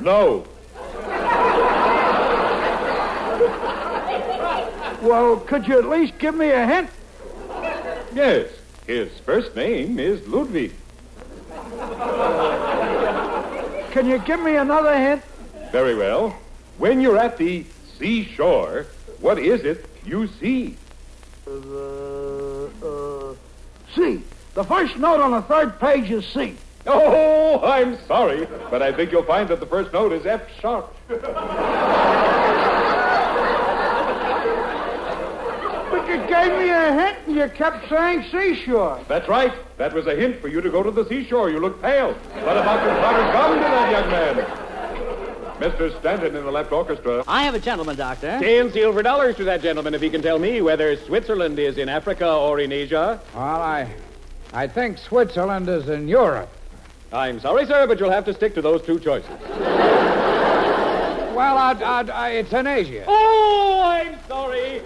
No. 0.01 0.45
Well, 5.01 5.37
could 5.37 5.67
you 5.67 5.79
at 5.79 5.85
least 5.85 6.19
give 6.19 6.35
me 6.35 6.51
a 6.51 6.67
hint? 6.67 6.89
Yes, 8.13 8.49
his 8.85 9.09
first 9.19 9.55
name 9.55 9.97
is 9.97 10.25
Ludwig. 10.27 10.73
Can 13.91 14.07
you 14.07 14.19
give 14.19 14.39
me 14.41 14.55
another 14.55 14.95
hint? 14.97 15.23
Very 15.71 15.95
well. 15.95 16.35
When 16.77 17.01
you're 17.01 17.17
at 17.17 17.37
the 17.37 17.65
seashore, 17.97 18.85
what 19.19 19.39
is 19.39 19.63
it 19.63 19.85
you 20.05 20.27
see? 20.27 20.77
Uh, 21.47 22.65
uh, 22.65 23.35
C. 23.95 24.21
The 24.53 24.63
first 24.63 24.97
note 24.97 25.19
on 25.19 25.31
the 25.31 25.41
third 25.41 25.79
page 25.79 26.11
is 26.11 26.27
C. 26.27 26.55
Oh, 26.85 27.59
I'm 27.63 27.97
sorry, 28.05 28.47
but 28.69 28.81
I 28.81 28.91
think 28.91 29.11
you'll 29.11 29.23
find 29.23 29.49
that 29.49 29.59
the 29.59 29.65
first 29.65 29.93
note 29.93 30.11
is 30.13 30.25
F 30.25 30.41
sharp. 30.59 30.95
you 36.11 36.27
gave 36.27 36.51
me 36.57 36.69
a 36.69 36.93
hint 36.93 37.17
and 37.27 37.35
you 37.35 37.47
kept 37.49 37.87
saying 37.89 38.23
seashore. 38.31 38.99
That's 39.07 39.27
right. 39.29 39.53
That 39.77 39.93
was 39.93 40.07
a 40.07 40.15
hint 40.15 40.41
for 40.41 40.47
you 40.47 40.61
to 40.61 40.69
go 40.69 40.83
to 40.83 40.91
the 40.91 41.07
seashore. 41.07 41.49
You 41.49 41.59
look 41.59 41.81
pale. 41.81 42.13
What 42.13 42.57
about 42.57 42.83
your 42.83 42.95
Carter's 42.95 43.31
gum 43.33 43.55
to 43.55 43.59
that 43.61 43.91
young 43.91 44.09
man? 44.09 44.67
Mr. 45.61 45.97
Stanton 45.99 46.35
in 46.35 46.43
the 46.43 46.51
left 46.51 46.71
orchestra. 46.71 47.23
I 47.27 47.43
have 47.43 47.53
a 47.53 47.59
gentleman, 47.59 47.95
Doctor. 47.95 48.39
Ten 48.39 48.71
silver 48.71 49.03
dollars 49.03 49.35
to 49.37 49.43
that 49.43 49.61
gentleman 49.61 49.93
if 49.93 50.01
he 50.01 50.09
can 50.09 50.21
tell 50.21 50.39
me 50.39 50.59
whether 50.61 50.97
Switzerland 50.97 51.59
is 51.59 51.77
in 51.77 51.87
Africa 51.87 52.27
or 52.29 52.59
in 52.59 52.71
Asia. 52.71 53.21
Well, 53.35 53.43
I, 53.43 53.93
I 54.53 54.67
think 54.67 54.97
Switzerland 54.97 55.69
is 55.69 55.87
in 55.87 56.07
Europe. 56.07 56.49
I'm 57.13 57.39
sorry, 57.39 57.65
sir, 57.67 57.85
but 57.87 57.99
you'll 57.99 58.09
have 58.09 58.25
to 58.25 58.33
stick 58.33 58.55
to 58.55 58.61
those 58.61 58.81
two 58.81 58.99
choices. 58.99 59.29
Well, 61.35 61.57
I, 61.57 61.73
I, 61.73 62.01
I, 62.11 62.29
it's 62.31 62.53
in 62.53 62.65
Asia. 62.65 63.05
Oh, 63.07 63.81
I'm 63.83 64.17
sorry. 64.27 64.81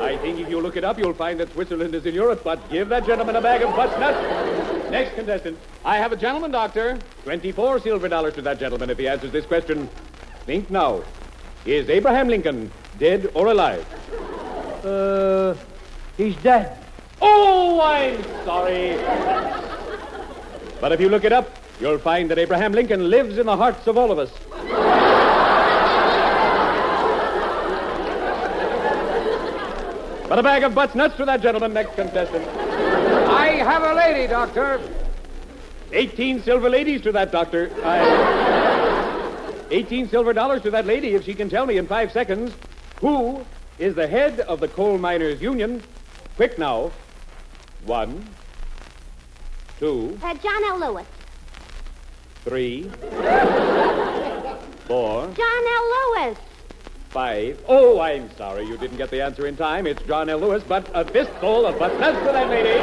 I 0.00 0.16
think 0.32 0.46
if 0.46 0.50
you 0.50 0.60
look 0.60 0.76
it 0.76 0.84
up, 0.84 0.98
you'll 0.98 1.14
find 1.14 1.40
that 1.40 1.52
Switzerland 1.52 1.94
is 1.94 2.06
in 2.06 2.14
Europe, 2.14 2.42
but 2.44 2.70
give 2.70 2.88
that 2.88 3.04
gentleman 3.04 3.34
a 3.34 3.40
bag 3.40 3.62
of 3.62 3.74
butts 3.74 3.98
nuts. 3.98 4.90
Next 4.90 5.14
contestant. 5.14 5.58
I 5.84 5.96
have 5.96 6.12
a 6.12 6.16
gentleman, 6.16 6.52
Doctor. 6.52 6.98
24 7.24 7.80
silver 7.80 8.08
dollars 8.08 8.34
to 8.34 8.42
that 8.42 8.60
gentleman 8.60 8.90
if 8.90 8.98
he 8.98 9.08
answers 9.08 9.32
this 9.32 9.44
question. 9.44 9.88
Think 10.46 10.70
now. 10.70 11.02
Is 11.66 11.88
Abraham 11.90 12.28
Lincoln 12.28 12.70
dead 12.98 13.30
or 13.34 13.48
alive? 13.48 13.84
Uh, 14.84 15.54
he's 16.16 16.36
dead. 16.36 16.78
Oh, 17.20 17.80
I'm 17.82 18.22
sorry. 18.44 18.96
But 20.80 20.92
if 20.92 21.00
you 21.00 21.08
look 21.08 21.24
it 21.24 21.32
up, 21.32 21.50
you'll 21.80 21.98
find 21.98 22.30
that 22.30 22.38
Abraham 22.38 22.72
Lincoln 22.72 23.10
lives 23.10 23.36
in 23.36 23.46
the 23.46 23.56
hearts 23.56 23.86
of 23.88 23.98
all 23.98 24.12
of 24.12 24.18
us. 24.18 25.09
But 30.30 30.38
a 30.38 30.44
bag 30.44 30.62
of 30.62 30.76
butts 30.76 30.94
nuts 30.94 31.16
to 31.16 31.24
that 31.24 31.42
gentleman, 31.42 31.72
next 31.72 31.96
contestant. 31.96 32.46
I 32.46 33.48
have 33.48 33.82
a 33.82 33.94
lady, 33.94 34.28
Doctor. 34.28 34.80
18 35.90 36.44
silver 36.44 36.70
ladies 36.70 37.02
to 37.02 37.10
that 37.10 37.32
doctor. 37.32 37.68
I... 37.84 39.66
18 39.72 40.08
silver 40.08 40.32
dollars 40.32 40.62
to 40.62 40.70
that 40.70 40.86
lady 40.86 41.16
if 41.16 41.24
she 41.24 41.34
can 41.34 41.50
tell 41.50 41.66
me 41.66 41.78
in 41.78 41.88
five 41.88 42.12
seconds 42.12 42.54
who 43.00 43.44
is 43.80 43.96
the 43.96 44.06
head 44.06 44.38
of 44.38 44.60
the 44.60 44.68
Coal 44.68 44.98
Miners 44.98 45.42
Union. 45.42 45.82
Quick 46.36 46.60
now. 46.60 46.92
One, 47.84 48.24
two, 49.80 50.16
Uh, 50.22 50.34
John 50.34 50.64
L. 50.64 50.78
Lewis. 50.78 51.06
three, 52.44 52.84
four, 54.86 55.26
John 55.34 55.64
L. 55.66 55.94
Lewis. 56.22 56.38
Five. 57.10 57.60
Oh, 57.66 58.00
I'm 58.00 58.34
sorry 58.36 58.64
you 58.64 58.76
didn't 58.76 58.96
get 58.96 59.10
the 59.10 59.20
answer 59.20 59.46
in 59.46 59.56
time. 59.56 59.86
It's 59.86 60.00
John 60.02 60.28
L. 60.28 60.38
Lewis, 60.38 60.62
but 60.66 60.88
a 60.94 61.04
fistful 61.04 61.66
of 61.66 61.78
butts 61.78 61.98
nuts 61.98 62.18
to 62.20 62.32
that 62.32 62.48
lady. 62.48 62.78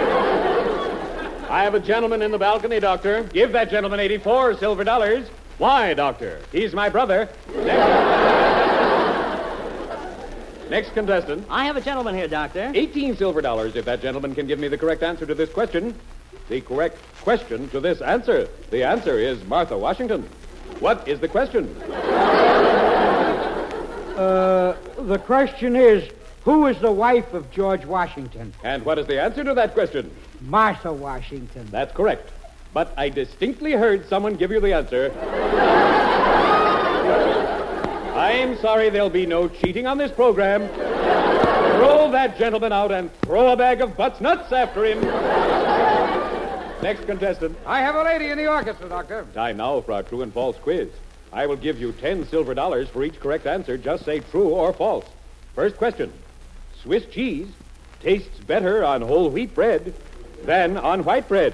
I 1.50 1.64
have 1.64 1.76
a 1.76 1.80
gentleman 1.80 2.22
in 2.22 2.32
the 2.32 2.38
balcony, 2.38 2.82
Doctor. 2.82 3.24
Give 3.24 3.54
that 3.54 3.70
gentleman 3.70 4.02
84 4.02 4.56
silver 4.56 4.84
dollars. 4.84 5.30
Why, 5.58 5.94
Doctor? 5.94 6.42
He's 6.52 6.74
my 6.74 6.90
brother. 6.90 7.30
Next, 7.56 7.88
Next 10.70 10.94
contestant. 10.94 11.48
I 11.50 11.64
have 11.64 11.78
a 11.78 11.82
gentleman 11.82 12.14
here, 12.14 12.28
Doctor. 12.28 12.72
18 12.76 13.16
silver 13.16 13.42
dollars 13.42 13.78
if 13.78 13.86
that 13.86 14.02
gentleman 14.02 14.36
can 14.36 14.46
give 14.46 14.60
me 14.60 14.68
the 14.68 14.78
correct 14.78 15.04
answer 15.04 15.26
to 15.26 15.34
this 15.36 15.50
question. 15.50 15.96
The 16.50 16.60
correct 16.60 17.00
question 17.22 17.70
to 17.70 17.80
this 17.80 18.02
answer. 18.02 18.50
The 18.72 18.84
answer 18.84 19.18
is 19.18 19.42
Martha 19.46 19.78
Washington. 19.78 20.28
What 20.80 21.08
is 21.08 21.22
the 21.22 21.30
question? 21.30 21.74
Uh, 24.18 24.76
the 24.98 25.20
question 25.20 25.76
is, 25.76 26.10
who 26.44 26.66
is 26.66 26.80
the 26.80 26.92
wife 26.92 27.34
of 27.34 27.52
George 27.52 27.86
Washington? 27.86 28.52
And 28.64 28.84
what 28.84 28.98
is 28.98 29.06
the 29.06 29.22
answer 29.22 29.44
to 29.44 29.54
that 29.54 29.76
question? 29.76 30.10
Martha 30.42 30.92
Washington. 30.92 31.68
That's 31.70 31.94
correct. 31.96 32.32
But 32.74 32.94
I 32.98 33.10
distinctly 33.10 33.74
heard 33.74 34.08
someone 34.10 34.36
give 34.36 34.52
you 34.52 34.60
the 34.60 34.74
answer. 34.74 35.12
I'm 38.16 38.58
sorry 38.58 38.90
there'll 38.90 39.10
be 39.12 39.28
no 39.28 39.48
cheating 39.48 39.86
on 39.86 40.00
this 40.00 40.12
program. 40.12 40.68
Throw 40.68 42.10
that 42.12 42.38
gentleman 42.40 42.74
out 42.74 42.92
and 42.92 43.14
throw 43.22 43.52
a 43.52 43.56
bag 43.56 43.82
of 43.82 43.96
butts 43.96 44.20
nuts 44.20 44.52
after 44.52 44.84
him. 44.84 45.02
Next 46.82 47.06
contestant. 47.06 47.56
I 47.68 47.82
have 47.82 47.96
a 47.96 48.04
lady 48.04 48.30
in 48.30 48.38
the 48.38 48.48
orchestra, 48.48 48.90
Doctor. 48.90 49.28
Time 49.36 49.58
now 49.58 49.82
for 49.82 49.92
our 49.94 50.02
true 50.04 50.24
and 50.24 50.34
false 50.34 50.58
quiz. 50.58 50.90
I 51.32 51.46
will 51.46 51.56
give 51.56 51.80
you 51.80 51.92
ten 51.92 52.26
silver 52.28 52.54
dollars 52.54 52.90
for 52.90 53.04
each 53.04 53.20
correct 53.20 53.46
answer. 53.46 53.78
Just 53.78 54.06
say 54.06 54.20
true 54.20 54.50
or 54.50 54.74
false. 54.74 55.06
First 55.56 55.78
question. 55.78 56.12
Swiss 56.82 57.06
cheese 57.06 57.48
tastes 58.00 58.40
better 58.40 58.84
on 58.84 59.02
whole 59.02 59.30
wheat 59.30 59.54
bread 59.54 59.94
than 60.44 60.78
on 60.78 61.04
white 61.04 61.28
bread. 61.28 61.54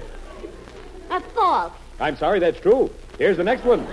A 1.10 1.20
false. 1.20 1.72
I'm 2.00 2.16
sorry, 2.16 2.38
that's 2.38 2.60
true. 2.60 2.90
Here's 3.18 3.36
the 3.36 3.44
next 3.44 3.64
one. 3.64 3.86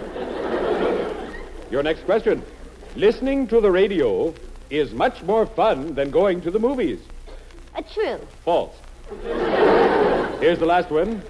Your 1.71 1.83
next 1.83 2.03
question. 2.03 2.43
Listening 2.95 3.47
to 3.47 3.61
the 3.61 3.71
radio 3.71 4.33
is 4.69 4.91
much 4.91 5.23
more 5.23 5.45
fun 5.45 5.95
than 5.95 6.11
going 6.11 6.41
to 6.41 6.51
the 6.51 6.59
movies. 6.59 6.99
A 7.75 7.83
true. 7.83 8.19
False. 8.43 8.75
Here's 10.41 10.59
the 10.59 10.65
last 10.65 10.89
one. 10.89 11.21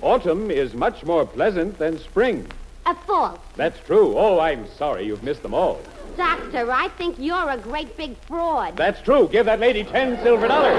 Autumn 0.00 0.50
is 0.50 0.74
much 0.74 1.04
more 1.04 1.26
pleasant 1.26 1.78
than 1.78 1.98
spring. 1.98 2.46
A 2.84 2.94
false. 2.94 3.38
That's 3.56 3.78
true. 3.86 4.16
Oh, 4.16 4.40
I'm 4.40 4.66
sorry. 4.76 5.06
You've 5.06 5.22
missed 5.22 5.42
them 5.42 5.54
all. 5.54 5.80
Doctor, 6.16 6.70
I 6.70 6.88
think 6.88 7.16
you're 7.18 7.48
a 7.48 7.56
great 7.56 7.96
big 7.96 8.16
fraud. 8.26 8.76
That's 8.76 9.00
true. 9.02 9.28
Give 9.30 9.46
that 9.46 9.60
lady 9.60 9.84
ten 9.84 10.20
silver 10.22 10.48
dollars. 10.48 10.78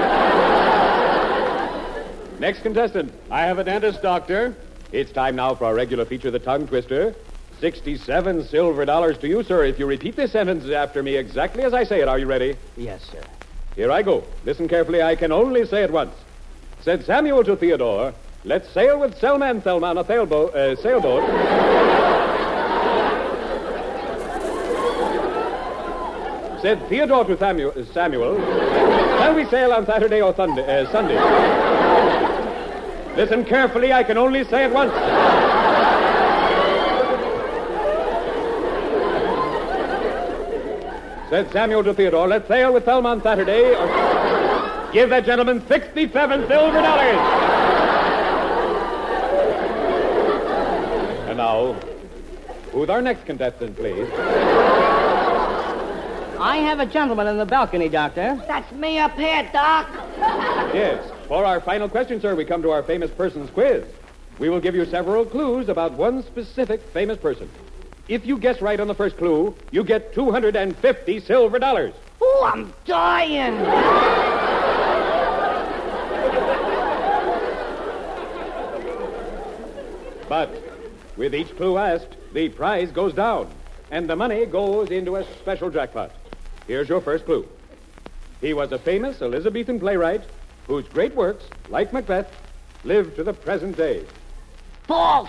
Next 2.38 2.60
contestant. 2.60 3.12
I 3.30 3.42
have 3.42 3.58
a 3.58 3.64
dentist, 3.64 4.02
doctor. 4.02 4.54
It's 4.92 5.10
time 5.10 5.36
now 5.36 5.54
for 5.54 5.64
our 5.64 5.74
regular 5.74 6.04
feature, 6.04 6.30
the 6.30 6.38
tongue 6.38 6.68
twister. 6.68 7.14
Sixty-seven 7.60 8.44
silver 8.48 8.84
dollars 8.84 9.16
to 9.18 9.28
you, 9.28 9.42
sir, 9.42 9.64
if 9.64 9.78
you 9.78 9.86
repeat 9.86 10.14
this 10.14 10.32
sentence 10.32 10.68
after 10.68 11.02
me 11.02 11.16
exactly 11.16 11.62
as 11.62 11.72
I 11.72 11.84
say 11.84 12.00
it. 12.00 12.08
Are 12.08 12.18
you 12.18 12.26
ready? 12.26 12.56
Yes, 12.76 13.02
sir. 13.10 13.22
Here 13.76 13.90
I 13.90 14.02
go. 14.02 14.24
Listen 14.44 14.68
carefully. 14.68 15.02
I 15.02 15.16
can 15.16 15.32
only 15.32 15.66
say 15.66 15.82
it 15.82 15.90
once. 15.90 16.14
Said 16.82 17.04
Samuel 17.06 17.42
to 17.44 17.56
Theodore, 17.56 18.12
Let's 18.46 18.68
sail 18.68 19.00
with 19.00 19.18
Selma 19.18 19.46
and 19.46 19.64
Thelma 19.64 19.86
on 19.86 19.96
a 19.98 20.04
sailboat. 20.04 20.54
Uh, 20.54 20.76
sailboat. 20.76 21.22
Said 26.64 26.88
Theodore 26.88 27.26
to 27.26 27.36
Samuel, 27.36 27.74
uh, 27.76 27.84
Samuel, 27.92 28.38
shall 28.38 29.34
we 29.34 29.44
sail 29.44 29.70
on 29.74 29.84
Saturday 29.84 30.22
or 30.22 30.34
Sunday? 30.34 30.62
Uh, 30.62 30.90
Sunday? 30.90 31.20
Listen 33.16 33.44
carefully, 33.44 33.92
I 33.92 34.02
can 34.02 34.16
only 34.16 34.44
say 34.44 34.64
it 34.64 34.72
once. 34.72 34.90
Said 41.28 41.52
Samuel 41.52 41.84
to 41.84 41.92
Theodore, 41.92 42.28
let's 42.28 42.48
sail 42.48 42.72
with 42.72 42.86
Thelma 42.86 43.10
on 43.10 43.22
Saturday 43.22 43.74
or 43.74 44.90
give 44.90 45.10
that 45.10 45.26
gentleman 45.26 45.62
67 45.68 46.48
silver 46.48 46.80
dollars. 46.80 47.18
And 51.28 51.36
now, 51.36 51.74
who's 52.72 52.88
our 52.88 53.02
next 53.02 53.26
contestant, 53.26 53.76
please? 53.76 54.93
I 56.44 56.58
have 56.58 56.78
a 56.78 56.84
gentleman 56.84 57.26
in 57.26 57.38
the 57.38 57.46
balcony, 57.46 57.88
Doctor. 57.88 58.38
That's 58.46 58.70
me 58.70 58.98
up 58.98 59.12
here, 59.12 59.48
Doc. 59.50 59.88
Yes. 60.74 61.10
For 61.26 61.42
our 61.42 61.58
final 61.58 61.88
question, 61.88 62.20
sir, 62.20 62.34
we 62.34 62.44
come 62.44 62.60
to 62.60 62.70
our 62.70 62.82
famous 62.82 63.10
persons 63.10 63.48
quiz. 63.48 63.82
We 64.38 64.50
will 64.50 64.60
give 64.60 64.74
you 64.74 64.84
several 64.84 65.24
clues 65.24 65.70
about 65.70 65.92
one 65.92 66.22
specific 66.22 66.82
famous 66.92 67.16
person. 67.16 67.48
If 68.08 68.26
you 68.26 68.36
guess 68.36 68.60
right 68.60 68.78
on 68.78 68.88
the 68.88 68.94
first 68.94 69.16
clue, 69.16 69.56
you 69.70 69.84
get 69.84 70.12
250 70.12 71.20
silver 71.20 71.58
dollars. 71.58 71.94
Oh, 72.20 72.52
I'm 72.52 72.74
dying. 72.84 73.56
But 80.28 80.50
with 81.16 81.34
each 81.34 81.56
clue 81.56 81.78
asked, 81.78 82.16
the 82.34 82.50
prize 82.50 82.90
goes 82.90 83.14
down, 83.14 83.50
and 83.90 84.10
the 84.10 84.16
money 84.16 84.44
goes 84.44 84.90
into 84.90 85.16
a 85.16 85.24
special 85.40 85.70
jackpot. 85.70 86.10
Here's 86.66 86.88
your 86.88 87.00
first 87.00 87.26
clue. 87.26 87.46
He 88.40 88.54
was 88.54 88.72
a 88.72 88.78
famous 88.78 89.20
Elizabethan 89.20 89.78
playwright 89.80 90.22
whose 90.66 90.88
great 90.88 91.14
works, 91.14 91.44
like 91.68 91.92
Macbeth, 91.92 92.26
live 92.84 93.14
to 93.16 93.24
the 93.24 93.32
present 93.34 93.76
day. 93.76 94.04
False. 94.86 95.28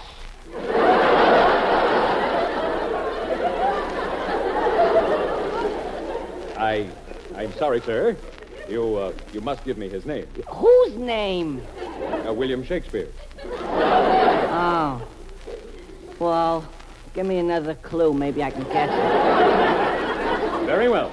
I, 6.57 6.87
I'm 7.35 7.53
sorry, 7.53 7.81
sir. 7.81 8.15
You, 8.69 8.95
uh, 8.95 9.13
you 9.33 9.41
must 9.41 9.63
give 9.65 9.77
me 9.77 9.89
his 9.89 10.05
name. 10.05 10.25
Whose 10.47 10.95
name? 10.95 11.61
Uh, 12.27 12.33
William 12.33 12.63
Shakespeare. 12.63 13.09
Oh. 13.43 15.05
Well, 16.17 16.67
give 17.13 17.25
me 17.25 17.37
another 17.39 17.75
clue. 17.75 18.13
Maybe 18.13 18.41
I 18.41 18.51
can 18.51 18.63
catch 18.65 18.89
it. 18.89 20.65
Very 20.65 20.89
well. 20.89 21.11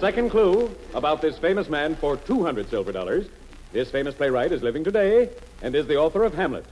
Second 0.00 0.30
clue 0.30 0.74
about 0.94 1.20
this 1.20 1.36
famous 1.36 1.68
man 1.68 1.94
for 1.94 2.16
200 2.16 2.70
silver 2.70 2.90
dollars. 2.90 3.26
This 3.74 3.90
famous 3.90 4.14
playwright 4.14 4.50
is 4.50 4.62
living 4.62 4.82
today 4.82 5.28
and 5.60 5.74
is 5.74 5.86
the 5.86 5.96
author 5.96 6.24
of 6.24 6.32
Hamlet. 6.32 6.64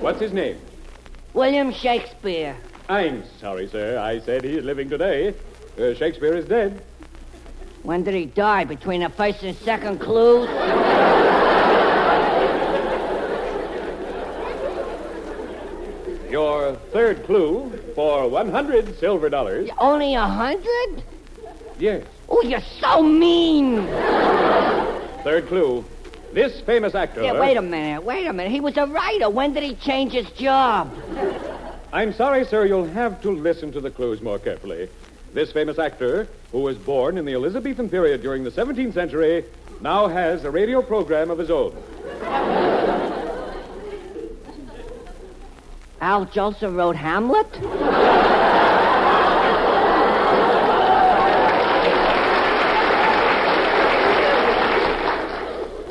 What's 0.00 0.20
his 0.20 0.32
name? 0.32 0.60
William 1.34 1.72
Shakespeare. 1.72 2.56
I'm 2.88 3.24
sorry, 3.40 3.66
sir. 3.66 3.98
I 3.98 4.20
said 4.20 4.44
he's 4.44 4.62
living 4.62 4.88
today. 4.88 5.34
Uh, 5.76 5.92
Shakespeare 5.94 6.36
is 6.36 6.44
dead. 6.44 6.80
When 7.82 8.04
did 8.04 8.14
he 8.14 8.26
die? 8.26 8.62
Between 8.64 9.00
the 9.00 9.08
first 9.08 9.42
and 9.42 9.56
second 9.56 9.98
clues? 9.98 10.48
Your 16.30 16.76
third 16.92 17.24
clue 17.24 17.72
for 17.94 18.28
100 18.28 18.98
silver 18.98 19.28
dollars. 19.28 19.70
Only 19.78 20.14
a 20.14 20.26
hundred? 20.26 21.02
Yes. 21.78 22.06
Oh, 22.28 22.42
you're 22.42 22.60
so 22.80 23.02
mean. 23.02 23.86
Third 25.24 25.46
clue. 25.48 25.84
This 26.32 26.60
famous 26.62 26.94
actor. 26.94 27.22
Yeah, 27.22 27.38
wait 27.38 27.56
a 27.56 27.62
minute. 27.62 28.04
Wait 28.04 28.26
a 28.26 28.32
minute. 28.32 28.52
He 28.52 28.60
was 28.60 28.76
a 28.76 28.86
writer. 28.86 29.28
When 29.28 29.52
did 29.52 29.62
he 29.62 29.74
change 29.74 30.12
his 30.12 30.30
job? 30.30 30.90
I'm 31.92 32.14
sorry, 32.14 32.46
sir. 32.46 32.64
You'll 32.64 32.86
have 32.86 33.20
to 33.22 33.30
listen 33.30 33.70
to 33.72 33.80
the 33.80 33.90
clues 33.90 34.22
more 34.22 34.38
carefully. 34.38 34.88
This 35.34 35.52
famous 35.52 35.78
actor, 35.78 36.26
who 36.50 36.60
was 36.60 36.76
born 36.78 37.18
in 37.18 37.24
the 37.24 37.34
Elizabethan 37.34 37.90
period 37.90 38.22
during 38.22 38.44
the 38.44 38.50
17th 38.50 38.94
century, 38.94 39.44
now 39.80 40.08
has 40.08 40.44
a 40.44 40.50
radio 40.50 40.80
program 40.82 41.30
of 41.30 41.38
his 41.38 41.50
own. 41.50 41.74
Al 46.02 46.26
Jolson 46.26 46.74
wrote 46.74 46.96
Hamlet? 46.96 47.46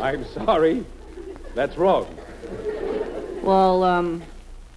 I'm 0.01 0.25
sorry. 0.33 0.83
That's 1.55 1.77
wrong. 1.77 2.13
Well, 3.41 3.85
um, 3.85 4.21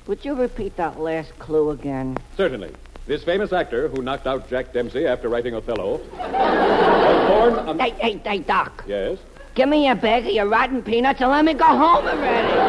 would 0.07 0.25
you 0.25 0.37
repeat 0.37 0.77
that 0.77 1.01
last 1.01 1.37
clue 1.41 1.71
again? 1.71 2.17
Certainly. 2.37 2.73
This 3.09 3.25
famous 3.25 3.53
actor, 3.53 3.89
who 3.89 4.03
knocked 4.03 4.29
out 4.29 4.49
Jack 4.49 4.73
Dempsey 4.73 5.05
after 5.05 5.29
writing 5.29 5.57
Othello, 5.57 6.01
was 6.17 7.29
born 7.29 7.69
on. 7.69 7.79
Hey, 7.81 7.91
hey, 7.91 8.21
hey, 8.25 8.39
Doc. 8.39 8.85
Yes? 8.87 9.19
Give 9.57 9.69
me 9.69 9.89
a 9.89 9.97
bag 9.97 10.27
of 10.27 10.33
your 10.33 10.47
rotten 10.47 10.81
peanuts 10.81 11.21
and 11.21 11.31
let 11.33 11.45
me 11.45 11.55
go 11.55 11.67
home 11.67 12.07
already. 12.07 12.64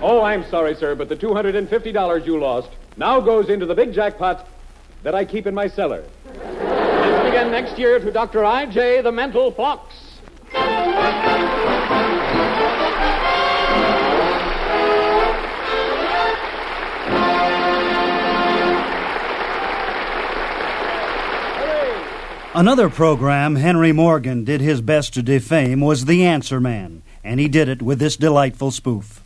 Oh, 0.00 0.22
I'm 0.22 0.44
sorry, 0.48 0.76
sir, 0.76 0.94
but 0.94 1.08
the 1.08 1.16
$250 1.16 2.26
you 2.26 2.38
lost 2.38 2.70
now 2.96 3.20
goes 3.20 3.48
into 3.48 3.66
the 3.66 3.74
big 3.74 3.92
jackpot 3.92 4.46
that 5.02 5.14
I 5.14 5.24
keep 5.24 5.46
in 5.46 5.54
my 5.54 5.66
cellar. 5.66 6.04
Listen 6.24 7.26
again 7.26 7.50
next 7.50 7.78
year 7.78 7.98
to 7.98 8.10
Dr. 8.12 8.44
I.J. 8.44 9.02
the 9.02 9.12
Mental 9.12 9.50
Fox. 9.50 9.94
Another 22.54 22.88
program 22.88 23.56
Henry 23.56 23.92
Morgan 23.92 24.42
did 24.42 24.60
his 24.60 24.80
best 24.80 25.14
to 25.14 25.22
defame 25.22 25.80
was 25.80 26.06
The 26.06 26.24
Answer 26.24 26.60
Man, 26.60 27.02
and 27.22 27.38
he 27.38 27.46
did 27.46 27.68
it 27.68 27.82
with 27.82 28.00
this 28.00 28.16
delightful 28.16 28.70
spoof. 28.72 29.22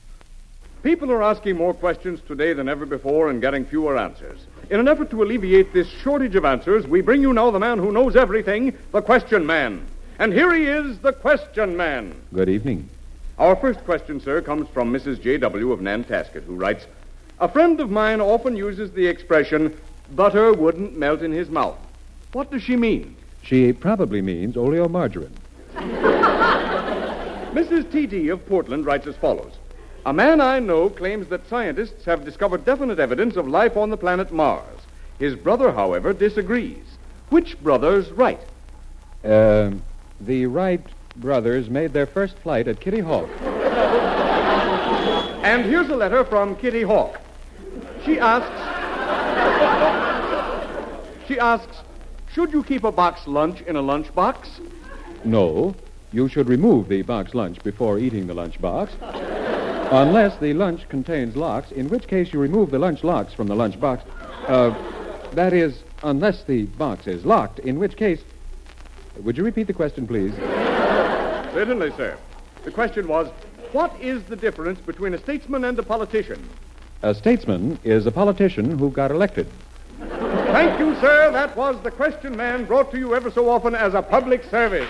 People 0.83 1.13
are 1.13 1.23
asking 1.23 1.57
more 1.57 1.75
questions 1.75 2.21
today 2.27 2.53
than 2.55 2.69
ever 2.69 2.85
before 2.85 3.31
and 3.31 3.41
getting 3.41 3.65
fewer 3.65 3.97
answers. 3.97 4.41
In 4.69 4.81
an 4.81 4.89
effort 4.89 5.11
to 5.11 5.23
alleviate 5.23 5.73
this 5.73 5.87
shortage 5.87 6.35
of 6.35 6.45
answers, 6.45 6.89
we 6.89 7.01
bring 7.01 7.23
you 7.23 7.33
now 7.33 7.53
the 7.53 7.61
man 7.61 7.79
who 7.79 7.93
knows 7.93 8.17
everything, 8.17 8.77
the 8.91 9.01
Question 9.01 9.47
Man. 9.47 9.87
And 10.19 10.33
here 10.33 10.53
he 10.53 10.65
is, 10.65 10.99
the 10.99 11.13
Question 11.13 11.77
Man. 11.77 12.21
Good 12.35 12.49
evening. 12.49 12.89
Our 13.39 13.55
first 13.55 13.85
question, 13.85 14.21
sir, 14.21 14.43
comes 14.43 14.69
from 14.71 14.93
Mrs. 14.93 15.23
J.W. 15.23 15.71
of 15.71 15.81
Nantasket, 15.81 16.43
who 16.43 16.57
writes 16.57 16.85
A 17.39 17.49
friend 17.49 17.79
of 17.79 17.89
mine 17.89 18.21
often 18.21 18.57
uses 18.57 18.91
the 18.91 19.07
expression, 19.07 19.79
butter 20.17 20.53
wouldn't 20.53 20.97
melt 20.97 21.23
in 21.23 21.31
his 21.31 21.49
mouth. 21.49 21.79
What 22.33 22.51
does 22.51 22.63
she 22.63 22.75
mean? 22.75 23.15
She 23.43 23.73
probably 23.73 24.21
means 24.21 24.57
oleomargarine. 24.57 25.31
Mrs. 27.53 27.93
T.D. 27.93 28.31
of 28.31 28.45
Portland 28.47 28.85
writes 28.85 29.07
as 29.07 29.15
follows 29.17 29.53
A 30.05 30.13
man 30.13 30.41
I 30.41 30.59
know 30.59 30.91
claims 30.91 31.29
that 31.29 31.49
scientists 31.49 32.05
have 32.07 32.25
discovered 32.25 32.65
definite 32.65 32.99
evidence 32.99 33.37
of 33.37 33.47
life 33.47 33.77
on 33.77 33.91
the 33.91 33.97
planet 33.97 34.33
Mars. 34.33 34.81
His 35.19 35.37
brother, 35.37 35.71
however, 35.71 36.13
disagrees. 36.13 36.85
Which 37.31 37.61
brother's 37.63 38.11
right? 38.11 38.41
Uh, 39.25 39.71
the 40.21 40.47
Wright 40.47 40.85
brothers 41.17 41.71
made 41.71 41.93
their 41.93 42.07
first 42.07 42.37
flight 42.39 42.67
at 42.67 42.81
Kitty 42.81 42.99
Hawk. 42.99 43.31
And 45.45 45.65
here's 45.65 45.89
a 45.89 45.97
letter 45.97 46.25
from 46.25 46.57
Kitty 46.57 46.83
Hawk. 46.83 47.21
She 48.05 48.19
asks 48.19 48.51
She 51.29 51.39
asks, 51.39 51.77
should 52.33 52.53
you 52.53 52.65
keep 52.65 52.83
a 52.83 52.93
box 52.93 53.27
lunch 53.29 53.61
in 53.63 53.77
a 53.77 53.83
lunch 53.83 54.13
box? 54.15 54.61
No, 55.25 55.75
you 56.13 56.29
should 56.29 56.49
remove 56.49 56.89
the 56.89 57.03
box 57.03 57.35
lunch 57.35 57.63
before 57.63 57.99
eating 57.99 58.27
the 58.27 58.35
lunch 58.35 58.61
box. 58.61 58.93
Unless 59.93 60.39
the 60.39 60.55
lunch 60.55 60.89
contains 60.89 61.37
locks, 61.37 61.71
in 61.71 61.91
which 61.91 62.07
case 62.07 62.33
you 62.33 62.41
remove 62.41 62.71
the 62.71 62.79
lunch 62.79 63.05
locks 63.05 63.35
from 63.35 63.47
the 63.47 63.55
lunch 63.55 63.79
box. 63.79 64.03
Uh, 64.49 64.75
that 65.33 65.53
is, 65.53 65.83
unless 66.03 66.45
the 66.45 66.63
box 66.65 67.07
is 67.07 67.27
locked, 67.27 67.59
in 67.59 67.79
which 67.79 67.95
case. 67.95 68.23
Would 69.23 69.37
you 69.37 69.45
repeat 69.45 69.67
the 69.67 69.75
question, 69.75 70.07
please? 70.07 70.35
Certainly, 71.53 71.93
sir. 71.99 72.17
The 72.65 72.71
question 72.71 73.07
was, 73.07 73.29
what 73.73 73.95
is 74.01 74.23
the 74.25 74.37
difference 74.37 74.81
between 74.81 75.13
a 75.13 75.19
statesman 75.19 75.63
and 75.65 75.79
a 75.79 75.83
politician? 75.83 76.49
A 77.03 77.15
statesman 77.15 77.79
is 77.85 78.07
a 78.07 78.11
politician 78.11 78.79
who 78.79 78.91
got 78.91 79.11
elected. 79.11 79.47
Thank 79.99 80.81
you, 80.81 80.95
sir. 81.03 81.31
That 81.33 81.55
was 81.55 81.77
the 81.83 81.91
Question 81.91 82.35
Man 82.35 82.65
brought 82.65 82.91
to 82.93 82.99
you 82.99 83.15
ever 83.15 83.31
so 83.31 83.51
often 83.51 83.75
as 83.75 83.93
a 83.93 84.01
public 84.01 84.43
service. 84.45 84.89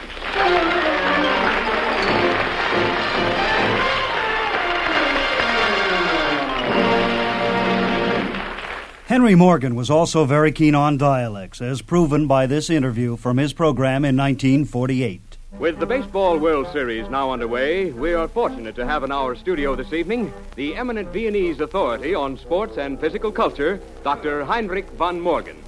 Henry 9.12 9.34
Morgan 9.34 9.74
was 9.74 9.90
also 9.90 10.24
very 10.24 10.50
keen 10.50 10.74
on 10.74 10.96
dialects, 10.96 11.60
as 11.60 11.82
proven 11.82 12.26
by 12.26 12.46
this 12.46 12.70
interview 12.70 13.14
from 13.14 13.36
his 13.36 13.52
program 13.52 14.06
in 14.06 14.16
1948. 14.16 15.36
With 15.58 15.78
the 15.78 15.84
Baseball 15.84 16.38
World 16.38 16.66
Series 16.72 17.10
now 17.10 17.30
underway, 17.30 17.92
we 17.92 18.14
are 18.14 18.26
fortunate 18.26 18.74
to 18.76 18.86
have 18.86 19.04
in 19.04 19.12
our 19.12 19.36
studio 19.36 19.76
this 19.76 19.92
evening 19.92 20.32
the 20.56 20.74
eminent 20.76 21.10
Viennese 21.12 21.60
authority 21.60 22.14
on 22.14 22.38
sports 22.38 22.78
and 22.78 22.98
physical 22.98 23.30
culture, 23.30 23.78
Dr. 24.02 24.46
Heinrich 24.46 24.88
von 24.92 25.20
Morgan. 25.20 25.62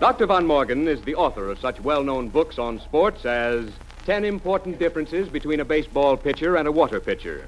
Dr. 0.00 0.26
von 0.26 0.44
Morgan 0.44 0.88
is 0.88 1.00
the 1.02 1.14
author 1.14 1.48
of 1.52 1.60
such 1.60 1.80
well 1.80 2.02
known 2.02 2.30
books 2.30 2.58
on 2.58 2.80
sports 2.80 3.24
as 3.24 3.70
Ten 4.04 4.24
Important 4.24 4.80
Differences 4.80 5.28
Between 5.28 5.60
a 5.60 5.64
Baseball 5.64 6.16
Pitcher 6.16 6.56
and 6.56 6.66
a 6.66 6.72
Water 6.72 6.98
Pitcher, 6.98 7.46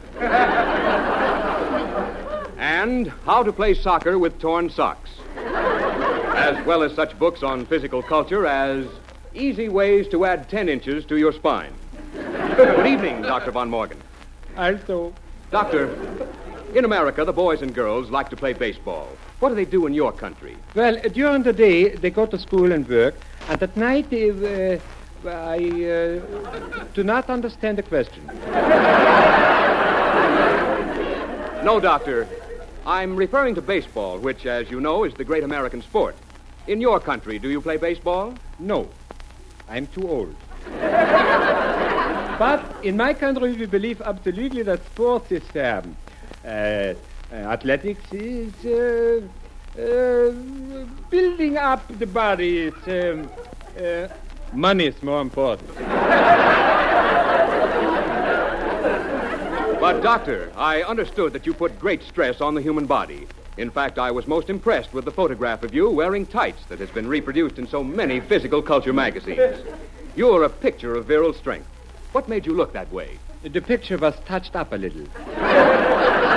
and 2.82 3.08
How 3.26 3.42
to 3.42 3.52
Play 3.52 3.74
Soccer 3.74 4.20
with 4.20 4.38
Torn 4.38 4.70
Socks, 4.70 5.10
as 5.36 6.64
well 6.64 6.84
as 6.84 6.94
such 6.94 7.18
books 7.18 7.42
on 7.42 7.66
physical 7.66 8.04
culture 8.04 8.46
as 8.46 8.86
Easy 9.34 9.68
Ways 9.68 10.06
to 10.08 10.24
Add 10.24 10.48
10 10.48 10.68
Inches 10.68 11.04
to 11.06 11.16
Your 11.16 11.32
Spine. 11.32 11.72
Good 12.12 12.86
evening, 12.86 13.22
Dr. 13.22 13.50
von 13.50 13.68
Morgen. 13.68 14.00
Also, 14.56 15.12
Doctor, 15.50 15.90
in 16.72 16.84
America, 16.84 17.24
the 17.24 17.32
boys 17.32 17.62
and 17.62 17.74
girls 17.74 18.10
like 18.10 18.30
to 18.30 18.36
play 18.36 18.52
baseball. 18.52 19.08
What 19.40 19.48
do 19.48 19.56
they 19.56 19.64
do 19.64 19.86
in 19.86 19.92
your 19.92 20.12
country? 20.12 20.56
well, 20.76 21.00
during 21.12 21.42
the 21.42 21.52
day 21.52 21.88
they 21.96 22.10
go 22.10 22.26
to 22.26 22.38
school 22.38 22.70
and 22.70 22.88
work, 22.88 23.16
and 23.48 23.60
at 23.60 23.76
night 23.76 24.08
they, 24.10 24.30
uh, 24.30 25.28
I 25.28 25.56
uh, 25.58 26.84
do 26.94 27.02
not 27.02 27.28
understand 27.28 27.78
the 27.78 27.82
question. 27.82 28.24
No, 31.64 31.80
Doctor. 31.80 32.28
I'm 32.88 33.16
referring 33.16 33.54
to 33.56 33.60
baseball, 33.60 34.16
which, 34.16 34.46
as 34.46 34.70
you 34.70 34.80
know, 34.80 35.04
is 35.04 35.12
the 35.12 35.22
great 35.22 35.44
American 35.44 35.82
sport. 35.82 36.16
In 36.66 36.80
your 36.80 36.98
country, 36.98 37.38
do 37.38 37.50
you 37.50 37.60
play 37.60 37.76
baseball? 37.76 38.32
No, 38.58 38.88
I'm 39.68 39.86
too 39.88 40.08
old. 40.08 40.34
but 42.38 42.64
in 42.82 42.96
my 42.96 43.12
country, 43.12 43.52
we 43.52 43.66
believe 43.66 44.00
absolutely 44.00 44.62
that 44.62 44.82
sports 44.86 45.30
is 45.30 45.42
um, 45.54 45.94
uh, 46.42 46.48
uh, 46.48 46.94
athletics 47.30 48.10
is 48.10 48.54
uh, 48.64 49.20
uh, 49.78 50.32
building 51.10 51.58
up 51.58 51.86
the 51.98 52.06
body. 52.06 52.68
It's, 52.68 52.88
um, 52.88 53.28
uh, 53.78 54.08
money 54.54 54.86
is 54.86 55.02
more 55.02 55.20
important. 55.20 55.68
But, 59.88 60.02
Doctor, 60.02 60.52
I 60.54 60.82
understood 60.82 61.32
that 61.32 61.46
you 61.46 61.54
put 61.54 61.80
great 61.80 62.02
stress 62.02 62.42
on 62.42 62.54
the 62.54 62.60
human 62.60 62.84
body. 62.84 63.26
In 63.56 63.70
fact, 63.70 63.98
I 63.98 64.10
was 64.10 64.26
most 64.26 64.50
impressed 64.50 64.92
with 64.92 65.06
the 65.06 65.10
photograph 65.10 65.62
of 65.62 65.72
you 65.72 65.88
wearing 65.88 66.26
tights 66.26 66.66
that 66.68 66.78
has 66.78 66.90
been 66.90 67.08
reproduced 67.08 67.56
in 67.56 67.66
so 67.66 67.82
many 67.82 68.20
physical 68.20 68.60
culture 68.60 68.92
magazines. 68.92 69.64
You're 70.14 70.42
a 70.42 70.50
picture 70.50 70.94
of 70.94 71.06
virile 71.06 71.32
strength. 71.32 71.70
What 72.12 72.28
made 72.28 72.44
you 72.44 72.54
look 72.54 72.74
that 72.74 72.92
way? 72.92 73.18
The 73.42 73.62
picture 73.62 73.96
was 73.96 74.14
touched 74.26 74.56
up 74.56 74.74
a 74.74 74.76
little. 74.76 75.06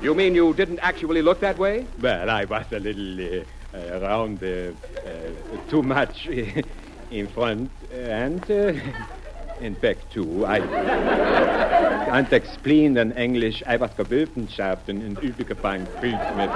You 0.00 0.14
mean 0.14 0.32
you 0.34 0.54
didn't 0.54 0.78
actually 0.80 1.22
look 1.22 1.40
that 1.40 1.58
way? 1.58 1.84
Well, 2.00 2.30
I 2.30 2.44
was 2.44 2.66
a 2.70 2.78
little 2.78 3.20
uh, 3.20 3.44
uh, 3.74 3.98
around 3.98 4.40
uh, 4.44 4.70
uh, 5.04 5.68
too 5.68 5.82
much 5.82 6.26
in 7.10 7.26
front 7.34 7.72
and 7.90 8.48
uh, 8.48 8.74
in 9.60 9.74
back 9.74 9.98
too. 10.10 10.44
I 10.46 10.60
can't 10.60 12.32
explain 12.32 12.96
in 12.96 13.12
English. 13.12 13.62
I 13.66 13.76
was 13.76 13.90
Gewölbenschaften 13.96 15.04
und 15.06 15.22
übergefangen 15.22 15.86
Bild 16.00 16.18
mit 16.36 16.50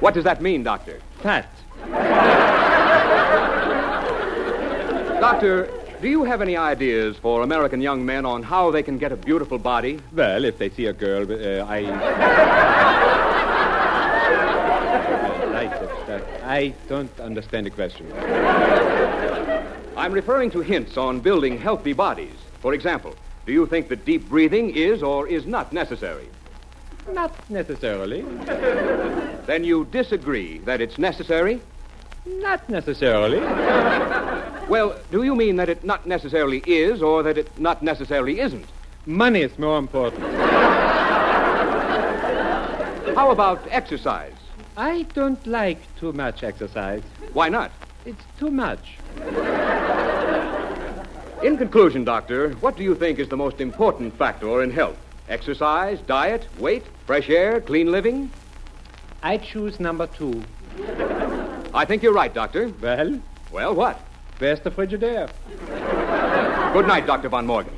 What 0.00 0.14
does 0.14 0.24
that 0.24 0.40
mean, 0.40 0.64
Doctor? 0.64 0.94
Fat. 1.22 1.46
Doctor, 5.20 5.68
do 6.02 6.08
you 6.08 6.24
have 6.24 6.42
any 6.42 6.56
ideas 6.56 7.16
for 7.16 7.42
American 7.42 7.80
young 7.80 8.04
men 8.04 8.26
on 8.26 8.42
how 8.42 8.70
they 8.70 8.82
can 8.82 8.98
get 8.98 9.12
a 9.12 9.16
beautiful 9.16 9.58
body? 9.58 9.98
Well, 10.12 10.44
if 10.44 10.58
they 10.58 10.68
see 10.70 10.86
a 10.86 10.92
girl, 10.92 11.22
uh, 11.30 11.64
I. 11.64 11.80
like 15.54 15.70
that 15.70 16.04
stuff. 16.04 16.22
I 16.44 16.74
don't 16.88 17.20
understand 17.20 17.66
the 17.66 17.70
question. 17.70 18.06
I'm 20.04 20.12
referring 20.12 20.50
to 20.50 20.60
hints 20.60 20.98
on 20.98 21.20
building 21.20 21.56
healthy 21.56 21.94
bodies. 21.94 22.36
For 22.60 22.74
example, 22.74 23.16
do 23.46 23.54
you 23.54 23.64
think 23.66 23.88
that 23.88 24.04
deep 24.04 24.28
breathing 24.28 24.68
is 24.76 25.02
or 25.02 25.26
is 25.26 25.46
not 25.46 25.72
necessary? 25.72 26.28
Not 27.10 27.32
necessarily. 27.48 28.20
Then 29.46 29.64
you 29.64 29.86
disagree 29.86 30.58
that 30.66 30.82
it's 30.82 30.98
necessary? 30.98 31.62
Not 32.26 32.68
necessarily. 32.68 33.40
Well, 34.68 34.94
do 35.10 35.22
you 35.22 35.34
mean 35.34 35.56
that 35.56 35.68
it 35.70 35.84
not 35.84 36.06
necessarily 36.06 36.62
is 36.66 37.02
or 37.02 37.22
that 37.22 37.38
it 37.38 37.58
not 37.58 37.82
necessarily 37.82 38.40
isn't? 38.40 38.66
Money 39.06 39.40
is 39.40 39.58
more 39.58 39.78
important. 39.78 40.24
How 43.14 43.30
about 43.30 43.60
exercise? 43.70 44.36
I 44.76 45.02
don't 45.14 45.46
like 45.46 45.80
too 45.96 46.12
much 46.12 46.42
exercise. 46.42 47.02
Why 47.32 47.48
not? 47.48 47.72
It's 48.04 48.22
too 48.38 48.50
much. 48.50 48.98
In 51.42 51.56
conclusion, 51.56 52.04
Doctor, 52.04 52.50
what 52.60 52.76
do 52.76 52.82
you 52.82 52.94
think 52.94 53.18
is 53.18 53.28
the 53.28 53.36
most 53.36 53.60
important 53.60 54.16
factor 54.18 54.62
in 54.62 54.70
health? 54.70 54.96
Exercise, 55.28 56.00
diet, 56.00 56.46
weight, 56.58 56.84
fresh 57.06 57.30
air, 57.30 57.60
clean 57.60 57.90
living? 57.90 58.30
I 59.22 59.38
choose 59.38 59.80
number 59.80 60.06
two. 60.06 60.42
I 61.72 61.84
think 61.86 62.02
you're 62.02 62.12
right, 62.12 62.32
Doctor. 62.32 62.72
Well? 62.80 63.20
Well, 63.50 63.74
what? 63.74 64.00
Where's 64.38 64.60
the 64.60 64.70
Frigidaire? 64.70 65.30
Good 66.72 66.86
night, 66.86 67.06
Dr. 67.06 67.28
Von 67.30 67.46
Morgen. 67.46 67.72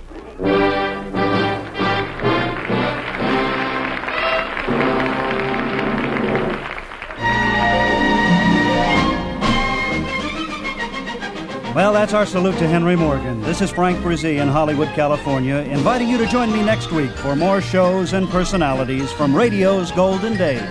Well, 11.77 11.93
that's 11.93 12.15
our 12.15 12.25
salute 12.25 12.57
to 12.57 12.67
Henry 12.67 12.97
Morgan. 12.97 13.43
This 13.43 13.61
is 13.61 13.71
Frank 13.71 13.99
Bresee 13.99 14.41
in 14.41 14.49
Hollywood, 14.49 14.89
California, 14.95 15.57
inviting 15.57 16.09
you 16.09 16.17
to 16.17 16.27
join 16.27 16.51
me 16.51 16.65
next 16.65 16.91
week 16.91 17.11
for 17.11 17.37
more 17.37 17.61
shows 17.61 18.15
and 18.15 18.27
personalities 18.31 19.13
from 19.13 19.37
radio's 19.37 19.93
golden 19.93 20.39
days. 20.39 20.63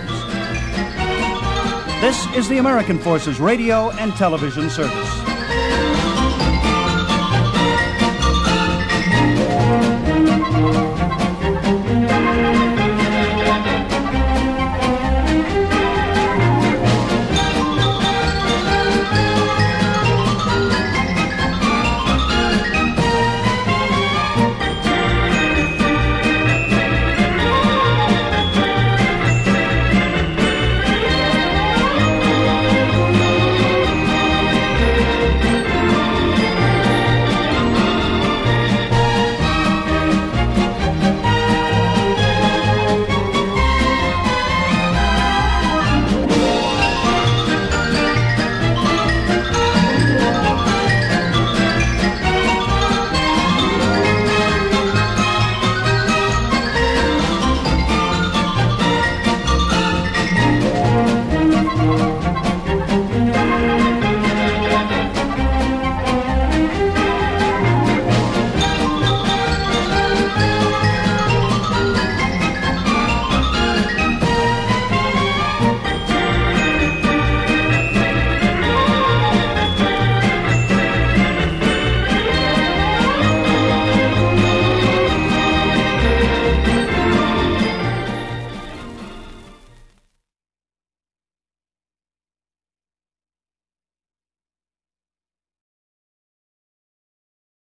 This 2.02 2.26
is 2.36 2.50
the 2.50 2.58
American 2.58 2.98
Forces 2.98 3.40
Radio 3.40 3.92
and 3.92 4.16
Television 4.16 4.68
Service. 4.68 5.35